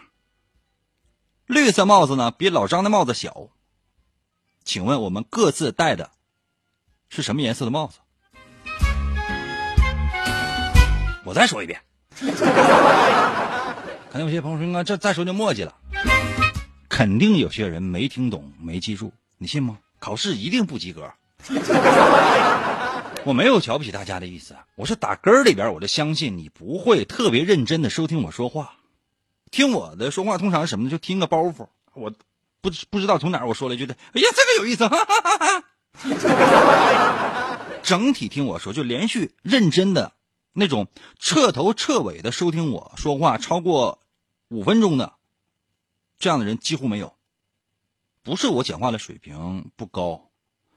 [1.46, 3.48] 绿色帽子呢比老张的帽子小。
[4.66, 6.12] 请问我们各自戴的
[7.10, 8.00] 是什么颜色的帽子？
[11.24, 11.82] 我再说一遍，
[14.12, 15.74] 可能有些朋友说：“啊，这再说就墨迹了。”
[16.90, 19.78] 肯定有些人没听懂、没记住，你信吗？
[20.00, 21.10] 考试一定不及格。
[23.24, 28.74] 我没有瞧不起大家的意思，我是打根儿里边我就相信你不会特别认真的收听我说话，
[29.50, 30.92] 听我的说话通常是什么呢？
[30.92, 32.12] 就听个包袱，我。
[32.64, 35.64] 不不知道从哪儿我说了一句的，哎呀，这个有意思， 哈哈哈哈。
[37.82, 40.12] 整体听我说，就连续认真的
[40.54, 40.88] 那种
[41.20, 44.00] 彻头彻尾的收听我说话超过
[44.50, 45.14] 五分钟的，
[46.20, 47.16] 这样的人几乎没有。
[48.24, 50.30] 不是我讲话的水平不高，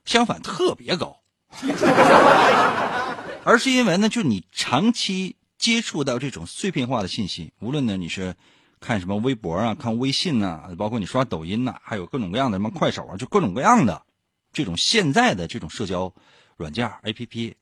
[0.04, 1.20] 相反特别高，
[3.44, 8.34] 而是因为呢，就你长期接触到这种碎片化的信息，无论呢你是。
[8.80, 14.04] 看什么微博啊，看微信呐，包括你刷抖音呐，还有各种各样的什么快手啊，就各种各样的
[14.52, 16.12] 这种现在的这种社交
[16.58, 17.54] 软件 APP，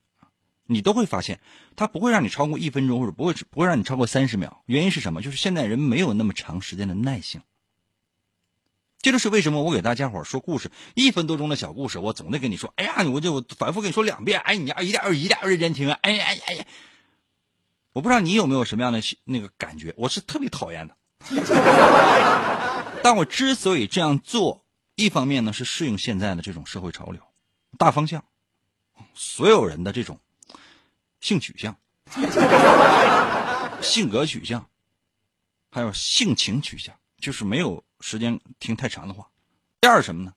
[0.72, 1.40] 你都会发现
[1.76, 4.62] 它不会让你超过一分钟，或者不会不会让你超过三十秒。
[4.66, 5.22] 原因是什么？
[5.22, 7.42] 就是现代人没有那么长时间的耐性。
[9.00, 16.64] 这就是为什么我给大家伙说故事，一分多钟的小故事，我总得跟你说，哎呀，我就反复跟你说两遍，哎，你要一点一点认真听啊，哎呀哎呀，
[17.92, 20.96] 我不知道你有没有什么样的那个感觉，我是特别讨厌的。
[23.02, 24.64] 但我之所以这样做，
[24.94, 27.20] 一方面呢是适应现在的这种社会潮流，
[27.76, 28.24] 大方向，
[29.14, 30.20] 所有人的这种
[31.22, 31.74] 性取向、
[33.80, 34.68] 性格取向，
[35.70, 39.30] 还有性情取向，就是没有时间听太长的话。
[39.80, 40.34] 第二什么呢？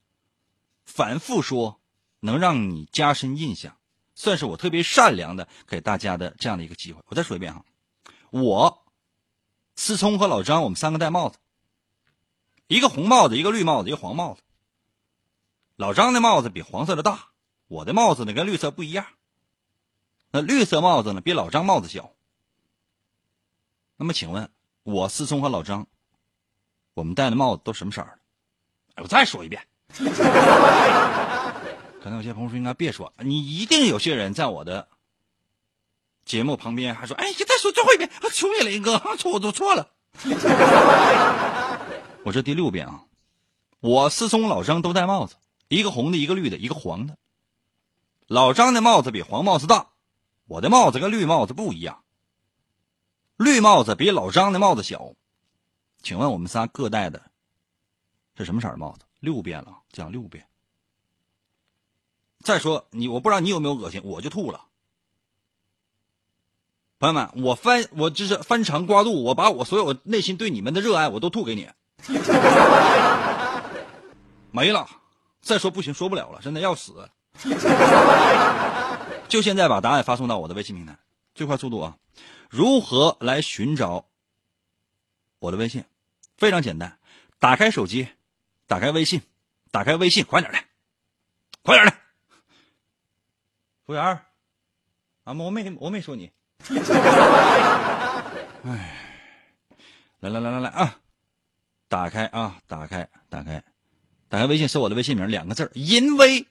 [0.86, 1.82] 反复说
[2.22, 3.78] 能让你加深印象，
[4.14, 7.02] 算是我特别善良的给大家的这样的一个机会。
[7.08, 7.66] 我再说一遍哈，
[8.30, 8.82] 我。
[9.78, 11.38] 思聪和老张，我们三个戴帽子，
[12.68, 14.42] 一个红帽子，一个绿帽子，一个黄帽子。
[15.76, 17.32] 老张的帽子比黄色的大，
[17.68, 19.06] 我的帽子呢跟绿色不一样。
[20.36, 22.12] 那绿色帽子呢比老张帽子小。
[23.96, 24.50] 那么请问，
[24.84, 25.88] 我思聪和老张，
[26.94, 28.20] 我们戴的帽子都什么色儿
[28.98, 29.04] 的？
[29.04, 29.66] 我再说一遍。
[32.04, 34.90] 可能有些朋友说应该别说，你一定有些人在我的。
[36.26, 39.90] 节目旁边还说：“哎，你再说最后一遍，求你了，林哥，错我都错了。”
[42.26, 43.06] 我这第六遍啊，
[43.80, 45.36] 我思聪、老张都戴帽子，
[45.70, 47.16] 一个红的，一个绿的，一个黄的。
[48.28, 49.86] 老张的帽子比黄帽子大，
[50.48, 52.04] 我的帽子跟绿帽子不一样。
[53.38, 55.14] 绿帽子比老张的帽子小，
[56.02, 57.22] 请问我们仨各戴的
[58.38, 59.06] 是什么色的帽子？
[59.20, 60.48] 六遍了，讲六遍。
[62.42, 64.66] 再说你，我不知道你有没有恶心，我就吐了。
[67.00, 71.68] 朋友们，我翻我就是翻肠刮肚，我把我所有内心对你们的热爱我都吐给你，
[74.52, 74.88] 没了。
[75.42, 77.10] 再说不行，说不了了，真的要死。
[79.28, 80.98] 就现在把答案发送到我的微信平台，
[81.34, 81.98] 最快速度啊！
[82.50, 84.08] 如何来寻找
[85.40, 85.84] 我的微信？
[86.38, 86.98] 非常简单，
[87.40, 88.08] 打开手机，
[88.68, 89.22] 打开微信，
[89.72, 90.60] 打开微信，快点的，
[91.64, 91.92] 快点的。
[93.86, 96.32] 服务员，啊，我没我没说你。
[98.64, 98.96] 哎，
[100.20, 101.00] 来来来来来啊，
[101.88, 103.64] 打开啊，打开打开，
[104.30, 106.48] 打开微信，搜我的微信名，两个字儿淫威。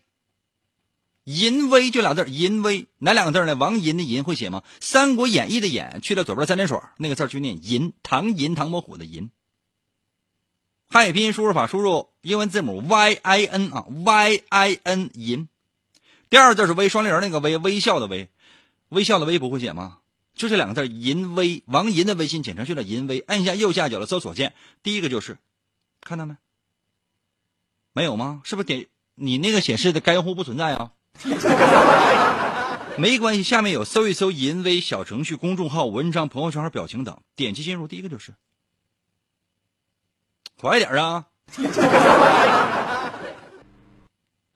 [1.24, 3.54] 淫威就俩字淫威，哪两个字呢？
[3.54, 4.62] 王淫的淫会写吗？
[4.80, 7.94] 《三国演义》的演去了左边三点水，那个字儿就念淫。
[8.02, 9.30] 唐寅唐伯虎的淫。
[10.86, 15.48] 汉语拼音输入法输入英文字母 y i n 啊 y i n 淫。
[16.28, 18.28] 第二个字是微双立人那个微微笑的微，
[18.90, 20.00] 微笑的微不会写吗？
[20.34, 21.62] 就这两个字淫威。
[21.66, 23.20] 王淫的微信简称就叫淫威。
[23.20, 24.52] 按下右下角的搜索键，
[24.82, 25.38] 第一个就是，
[26.02, 26.36] 看到没？
[27.94, 28.42] 没有吗？
[28.44, 30.92] 是不是点你那个显示的该用户不存在啊？
[32.96, 37.88] 没关系，下面有搜一搜“淫威”小程序、公众号、文章、朋友圈表情等，点击进入。
[37.88, 38.34] 第一个就是，
[40.60, 41.26] 快点啊！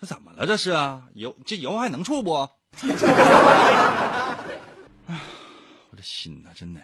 [0.01, 0.47] 这怎么了？
[0.47, 1.03] 这是啊？
[1.15, 2.31] 油这油还能处不？
[5.91, 6.81] 我这心呐，真的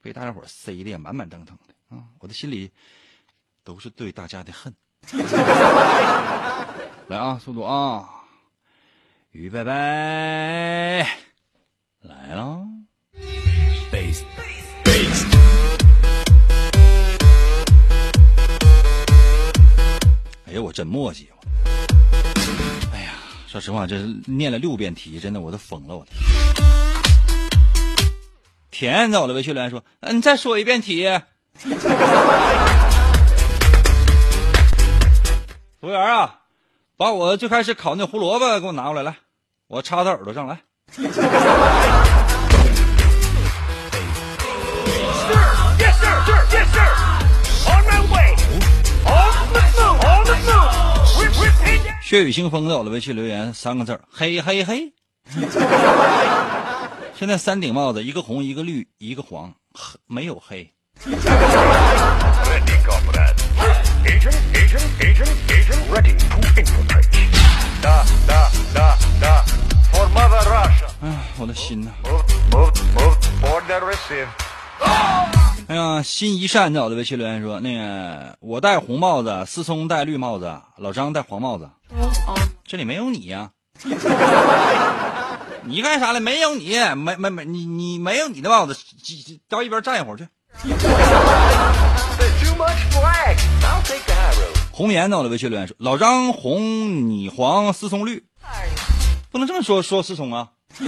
[0.00, 2.04] 被大家伙塞的也满满当当的啊！
[2.20, 2.70] 我的心里
[3.64, 4.72] 都是对大家的恨。
[7.08, 8.21] 来啊，速度啊！
[9.32, 9.70] 预备备，
[12.02, 12.60] 来了。
[20.44, 21.30] 哎呀，我真墨迹！
[22.92, 23.14] 哎呀，
[23.46, 25.96] 说实话，这念了六遍题，真的我都疯了！
[25.96, 26.10] 我的
[28.70, 31.08] 天，在我的微信留言说：“嗯，你再说一遍题。”
[35.80, 36.41] 服务员啊！
[37.02, 39.16] 把我最开始烤那胡萝卜给我拿过来，来，
[39.66, 40.56] 我插到耳朵上来。
[52.00, 54.92] 血雨腥风在我的微信留言三个字嘿嘿嘿。
[57.16, 59.52] 现在三顶帽子，一个红，一个绿，一个黄，
[60.06, 60.72] 没有黑。
[71.02, 71.08] 哎，
[71.38, 71.90] 我的心呐！
[75.68, 81.68] 哎呀，心一善在我的微信留言说：“那个我戴红帽子，思聪戴绿帽子，老张戴黄帽子，
[82.64, 83.50] 这里没有你呀！
[85.64, 86.20] 你干啥了？
[86.20, 88.74] 没有你，没没没，你你没有你的帽子，
[89.48, 90.26] 到一边站一会儿去。”
[94.74, 95.18] 红颜呢？
[95.18, 98.24] 我的微信留言说：“老张红，你黄，思聪绿，
[99.30, 100.48] 不能这么说说思聪啊。”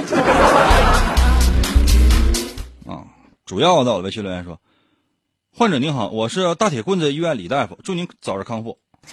[2.89, 3.05] 啊，
[3.45, 4.59] 主要的我的微信留言说
[5.55, 8.79] ：“患者您好，我是大铁棍子医院李大夫，祝您早日康复。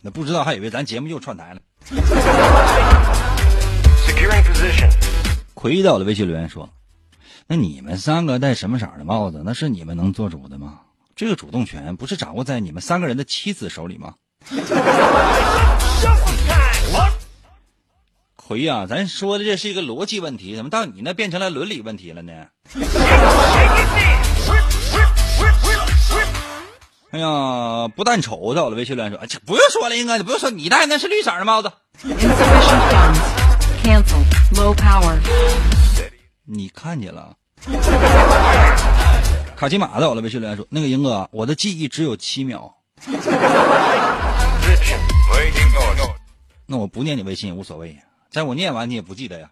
[0.00, 1.60] 那不知道还以为咱节目又串台了。
[5.54, 6.70] 亏的我的微信留言说
[7.48, 9.42] ：“那你们三个戴什么色的帽子？
[9.44, 10.82] 那是你们能做主的吗？”
[11.18, 14.14] 这个主动权不是掌握在你们三个人的妻子手里吗？
[18.36, 22.32] 奎呀，咱说的这是一个逻辑问题，怎么到你那变成了伦理问题了呢？
[27.10, 31.72] 哎呀，不但丑，在我的微信留言说，这不用说了，应该不用说，你戴那是绿色的帽子。
[36.44, 37.34] 你看见了？
[39.58, 42.72] 卡奇马在我的微信留言说：“那个英哥，我的记忆只有七秒。
[46.64, 47.98] 那我不念你微信也无所谓，
[48.30, 49.50] 在我念完你也不记得呀。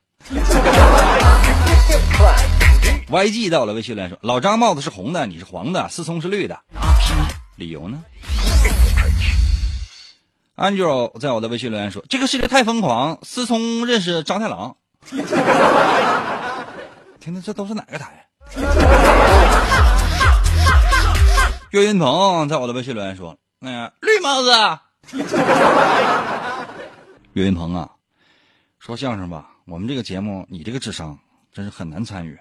[3.11, 6.57] ”YG 在我的微信留言说：“老张帽子是红的，你是黄的，思聪是绿的，
[7.57, 8.01] 理由呢
[10.55, 14.77] ？”Angel 在我的微信留言说：“这个世界太疯狂，思聪认识张太郎。
[17.19, 18.25] ”听听这都是哪个台？
[21.71, 24.51] 岳云鹏在我的微信留言说：“哎呀绿帽子。
[27.35, 27.91] ”岳云鹏啊，
[28.79, 31.19] 说相声吧，我们这个节目，你这个智商
[31.53, 32.39] 真是很难参与，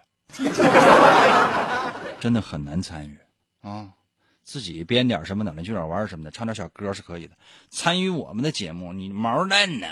[2.20, 3.18] 真的很难参与
[3.62, 3.88] 啊！
[4.44, 7.34] 自己编点什么冷门剧点玩什么的，唱点小歌是可以的。
[7.72, 9.88] 参与我们的节目，你毛嫩呢？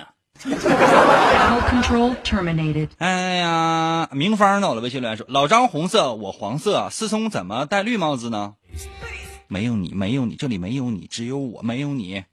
[3.00, 4.70] 哎呀，明芳呢？
[4.70, 8.54] 我的微信留言说：“老张红色，我黄色，思聪怎么戴绿帽子呢？”
[9.48, 12.24] 没有你，没有你，这里没有你，只有我，没有你。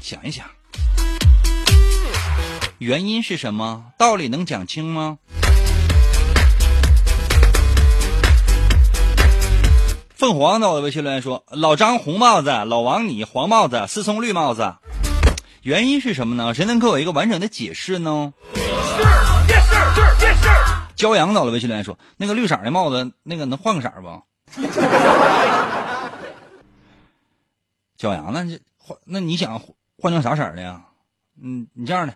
[0.00, 0.46] 想一想，
[2.78, 3.84] 原因是什么？
[3.98, 5.18] 道理能讲清吗？
[10.16, 14.74] 凤凰在我的微信留言说：“老张红帽子，老王你黄帽子，思聪绿帽子，
[15.62, 16.54] 原因是什么呢？
[16.54, 18.32] 谁能给我一个完整的解释呢？”
[20.96, 24.22] 骄阳到了微信留言说：“那个绿色的帽子，那个能换个色不？”
[27.98, 29.60] 骄阳，那这换那你想
[30.00, 30.82] 换成啥色的呀？
[31.40, 32.14] 嗯，你这样的，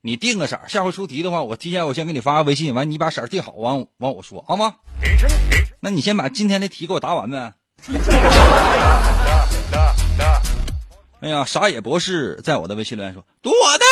[0.00, 4.74] 你定个色，下回出题的话，我提前我先给你发个微信，完你把色定好，完完我说好吗？
[5.80, 7.52] 那你先把今天的题给我答完呗。
[11.20, 13.84] 哎呀，傻野博士在我的微信留言说：“读我的。”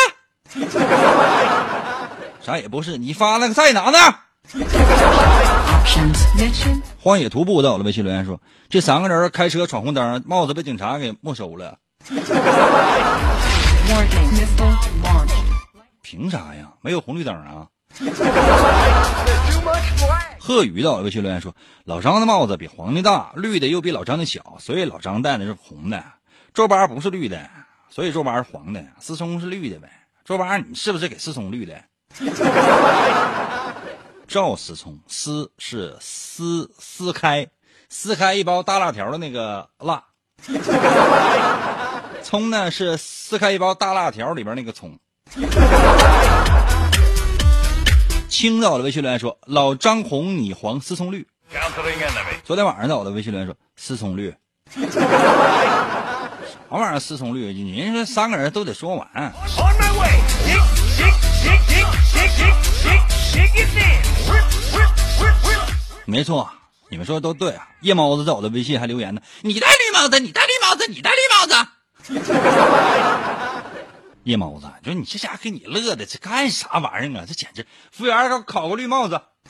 [2.39, 3.97] 傻野博士，你发那个在哪呢？
[6.99, 11.79] 荒野徒步在我的微信留言说：“这三个人开车闯红灯，帽子被警察给没收了。
[16.03, 16.69] ”凭啥呀？
[16.81, 17.65] 没有红绿灯啊？
[20.37, 21.55] 贺宇的微信留言说
[21.85, 26.03] ：“老张的帽子比黄的大，绿的又比老张的小，所以老张戴的是红的。
[26.55, 27.49] 周八不是绿的，
[27.89, 28.81] 所以周八是黄的。
[29.01, 29.89] 思聪是绿的呗？
[30.23, 31.75] 周八你是不是给思聪绿的？”
[34.25, 37.45] 赵思聪，撕是撕撕开，
[37.89, 40.01] 撕开一包大辣条的那个辣。
[42.23, 44.97] 葱呢是撕开一包大辣条里边那个葱。
[48.29, 51.27] 青岛的微信留言说：“老张红，你黄，思聪绿。”
[52.45, 54.33] 昨天晚上在我的微信留言说：“思聪绿。”
[56.75, 56.99] 啥玩意儿？
[56.99, 57.53] 失聪率？
[57.53, 59.07] 人家三个人都得说完。
[66.05, 66.51] 没错，
[66.89, 67.69] 你们说的都对啊！
[67.79, 71.55] 夜猫子在我的微信还留言呢，你戴绿帽子，你戴绿帽子，你戴绿帽子。
[74.23, 77.25] 夜猫子，就你这家给你乐的，这干啥玩意儿啊？
[77.25, 79.21] 这简直，服务员给我烤个绿帽子，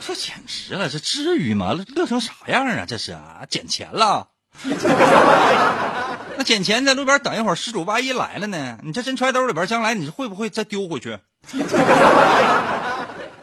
[0.00, 1.74] 这简直了，这至于吗？
[1.96, 2.84] 乐成啥样啊？
[2.86, 4.28] 这是啊，捡钱了。
[6.36, 8.78] 那捡钱在路边等一会儿，失主万一来了呢？
[8.82, 11.18] 你这真揣兜里边，将来你会不会再丢回去？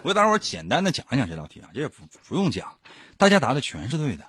[0.04, 2.78] 我给大伙简单的讲一讲这道题啊，这也不不用讲，
[3.18, 4.26] 大家答的全是对的。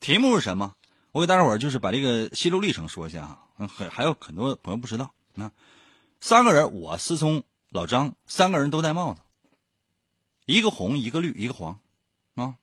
[0.00, 0.74] 题目是什么？
[1.12, 3.38] 我给大伙就是把这个心路历程说一下啊，
[3.68, 5.12] 很还有很多朋友不知道。
[5.34, 5.50] 那
[6.20, 9.20] 三个人，我思聪、老张三个人都戴帽子，
[10.44, 11.78] 一个红，一个绿，一个黄，
[12.34, 12.54] 啊，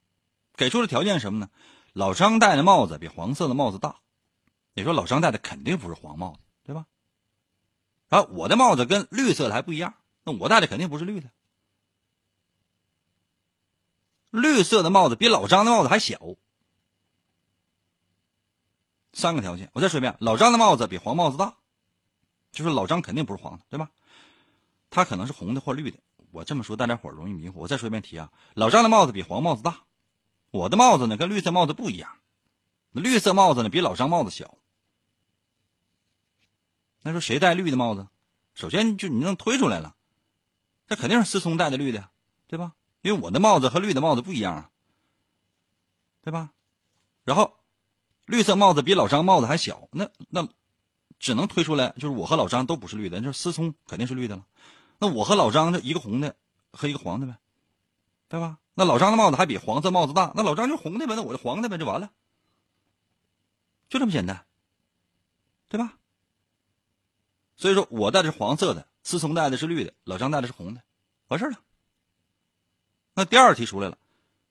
[0.55, 1.49] 给出的条件是什么呢？
[1.93, 3.97] 老张戴的帽子比黄色的帽子大，
[4.73, 6.85] 你说老张戴的肯定不是黄帽子，对吧？
[8.09, 11.29] 啊，我的帽子跟绿色的还不一样，那我戴的肯定不是绿的。
[14.31, 16.19] 绿色的帽子比老张的帽子还小。
[19.11, 21.57] 三个条件，我再说一遍：老张的帽子比黄帽子大，
[22.51, 23.89] 就是老张肯定不是黄的，对吧？
[24.91, 25.99] 他可能是红的或绿的。
[26.31, 27.59] 我这么说，大家伙容易迷糊。
[27.59, 29.83] 我再说一遍题啊：老张的帽子比黄帽子大，
[30.51, 32.17] 我的帽子呢跟绿色帽子不一样，
[32.91, 34.57] 绿色帽子呢比老张帽子小。
[37.01, 38.07] 那说谁戴绿的帽子？
[38.55, 39.95] 首先就你能推出来了，
[40.85, 42.09] 这肯定是思聪戴的绿的，
[42.47, 42.73] 对吧？
[43.01, 44.69] 因为我的帽子和绿的帽子不一样啊，
[46.21, 46.51] 对吧？
[47.23, 47.57] 然后，
[48.25, 50.45] 绿色帽子比老张帽子还小，那那
[51.19, 54.45] 只能推出来，就是我和老张都不是绿的，就思聪肯定是绿的了。
[54.97, 56.35] 那我和老张这一个红的
[56.73, 57.37] 和一个黄的呗，
[58.27, 58.57] 对吧？
[58.79, 62.09] 那老张的帽子还比黄色帽子大，那老张就红的呗，那我就黄的呗，就完了，
[63.89, 64.45] 就这么简单，
[65.67, 65.95] 对吧？
[67.57, 70.81] 所以说我戴的是黄色的，思聪戴的是绿的，老张戴的是红的，
[71.27, 71.59] 完事了。
[73.15, 73.97] 那第二题出来了，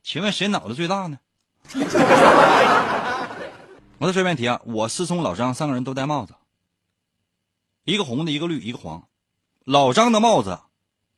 [0.02, 1.18] 请问谁脑子最大呢？
[3.96, 6.34] 我再说一遍题啊，我思聪、老张三个人都戴帽子，
[7.84, 9.08] 一个红的，一个绿，一个黄。
[9.64, 10.60] 老张的帽子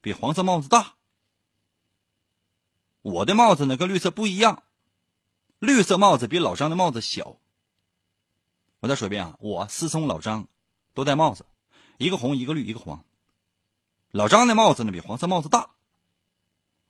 [0.01, 0.95] 比黄色帽子大，
[3.03, 4.63] 我的帽子呢跟绿色不一样，
[5.59, 7.37] 绿色帽子比老张的帽子小。
[8.81, 10.47] 我再说一遍啊，我思聪、老张
[10.95, 11.45] 都戴帽子，
[11.99, 13.05] 一个红，一个绿，一个黄。
[14.11, 15.71] 老张的帽子呢比黄色帽子大。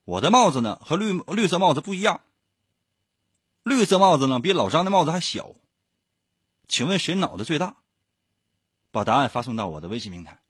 [0.04, 2.20] 我的帽子呢和绿绿色帽子不一样，
[3.62, 5.54] 绿色帽子呢比老张的帽子还小。
[6.68, 7.76] 请问谁脑袋最大？
[8.92, 10.40] 把答案发送到我的微信平台。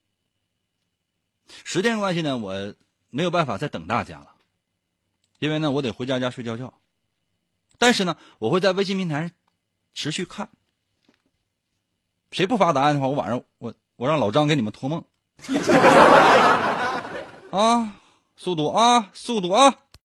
[1.64, 2.74] 时间关系呢，我
[3.10, 4.34] 没有办法再等大家了，
[5.40, 6.72] 因为呢我得回家家睡觉觉。
[7.76, 9.30] 但是呢，我会在微信平台上
[9.92, 10.48] 持续看。
[12.30, 15.04] 谁不发答案的话，我晚上我我让老张给你们托梦。
[17.50, 17.96] 啊。
[18.36, 19.76] 速度啊，速度啊！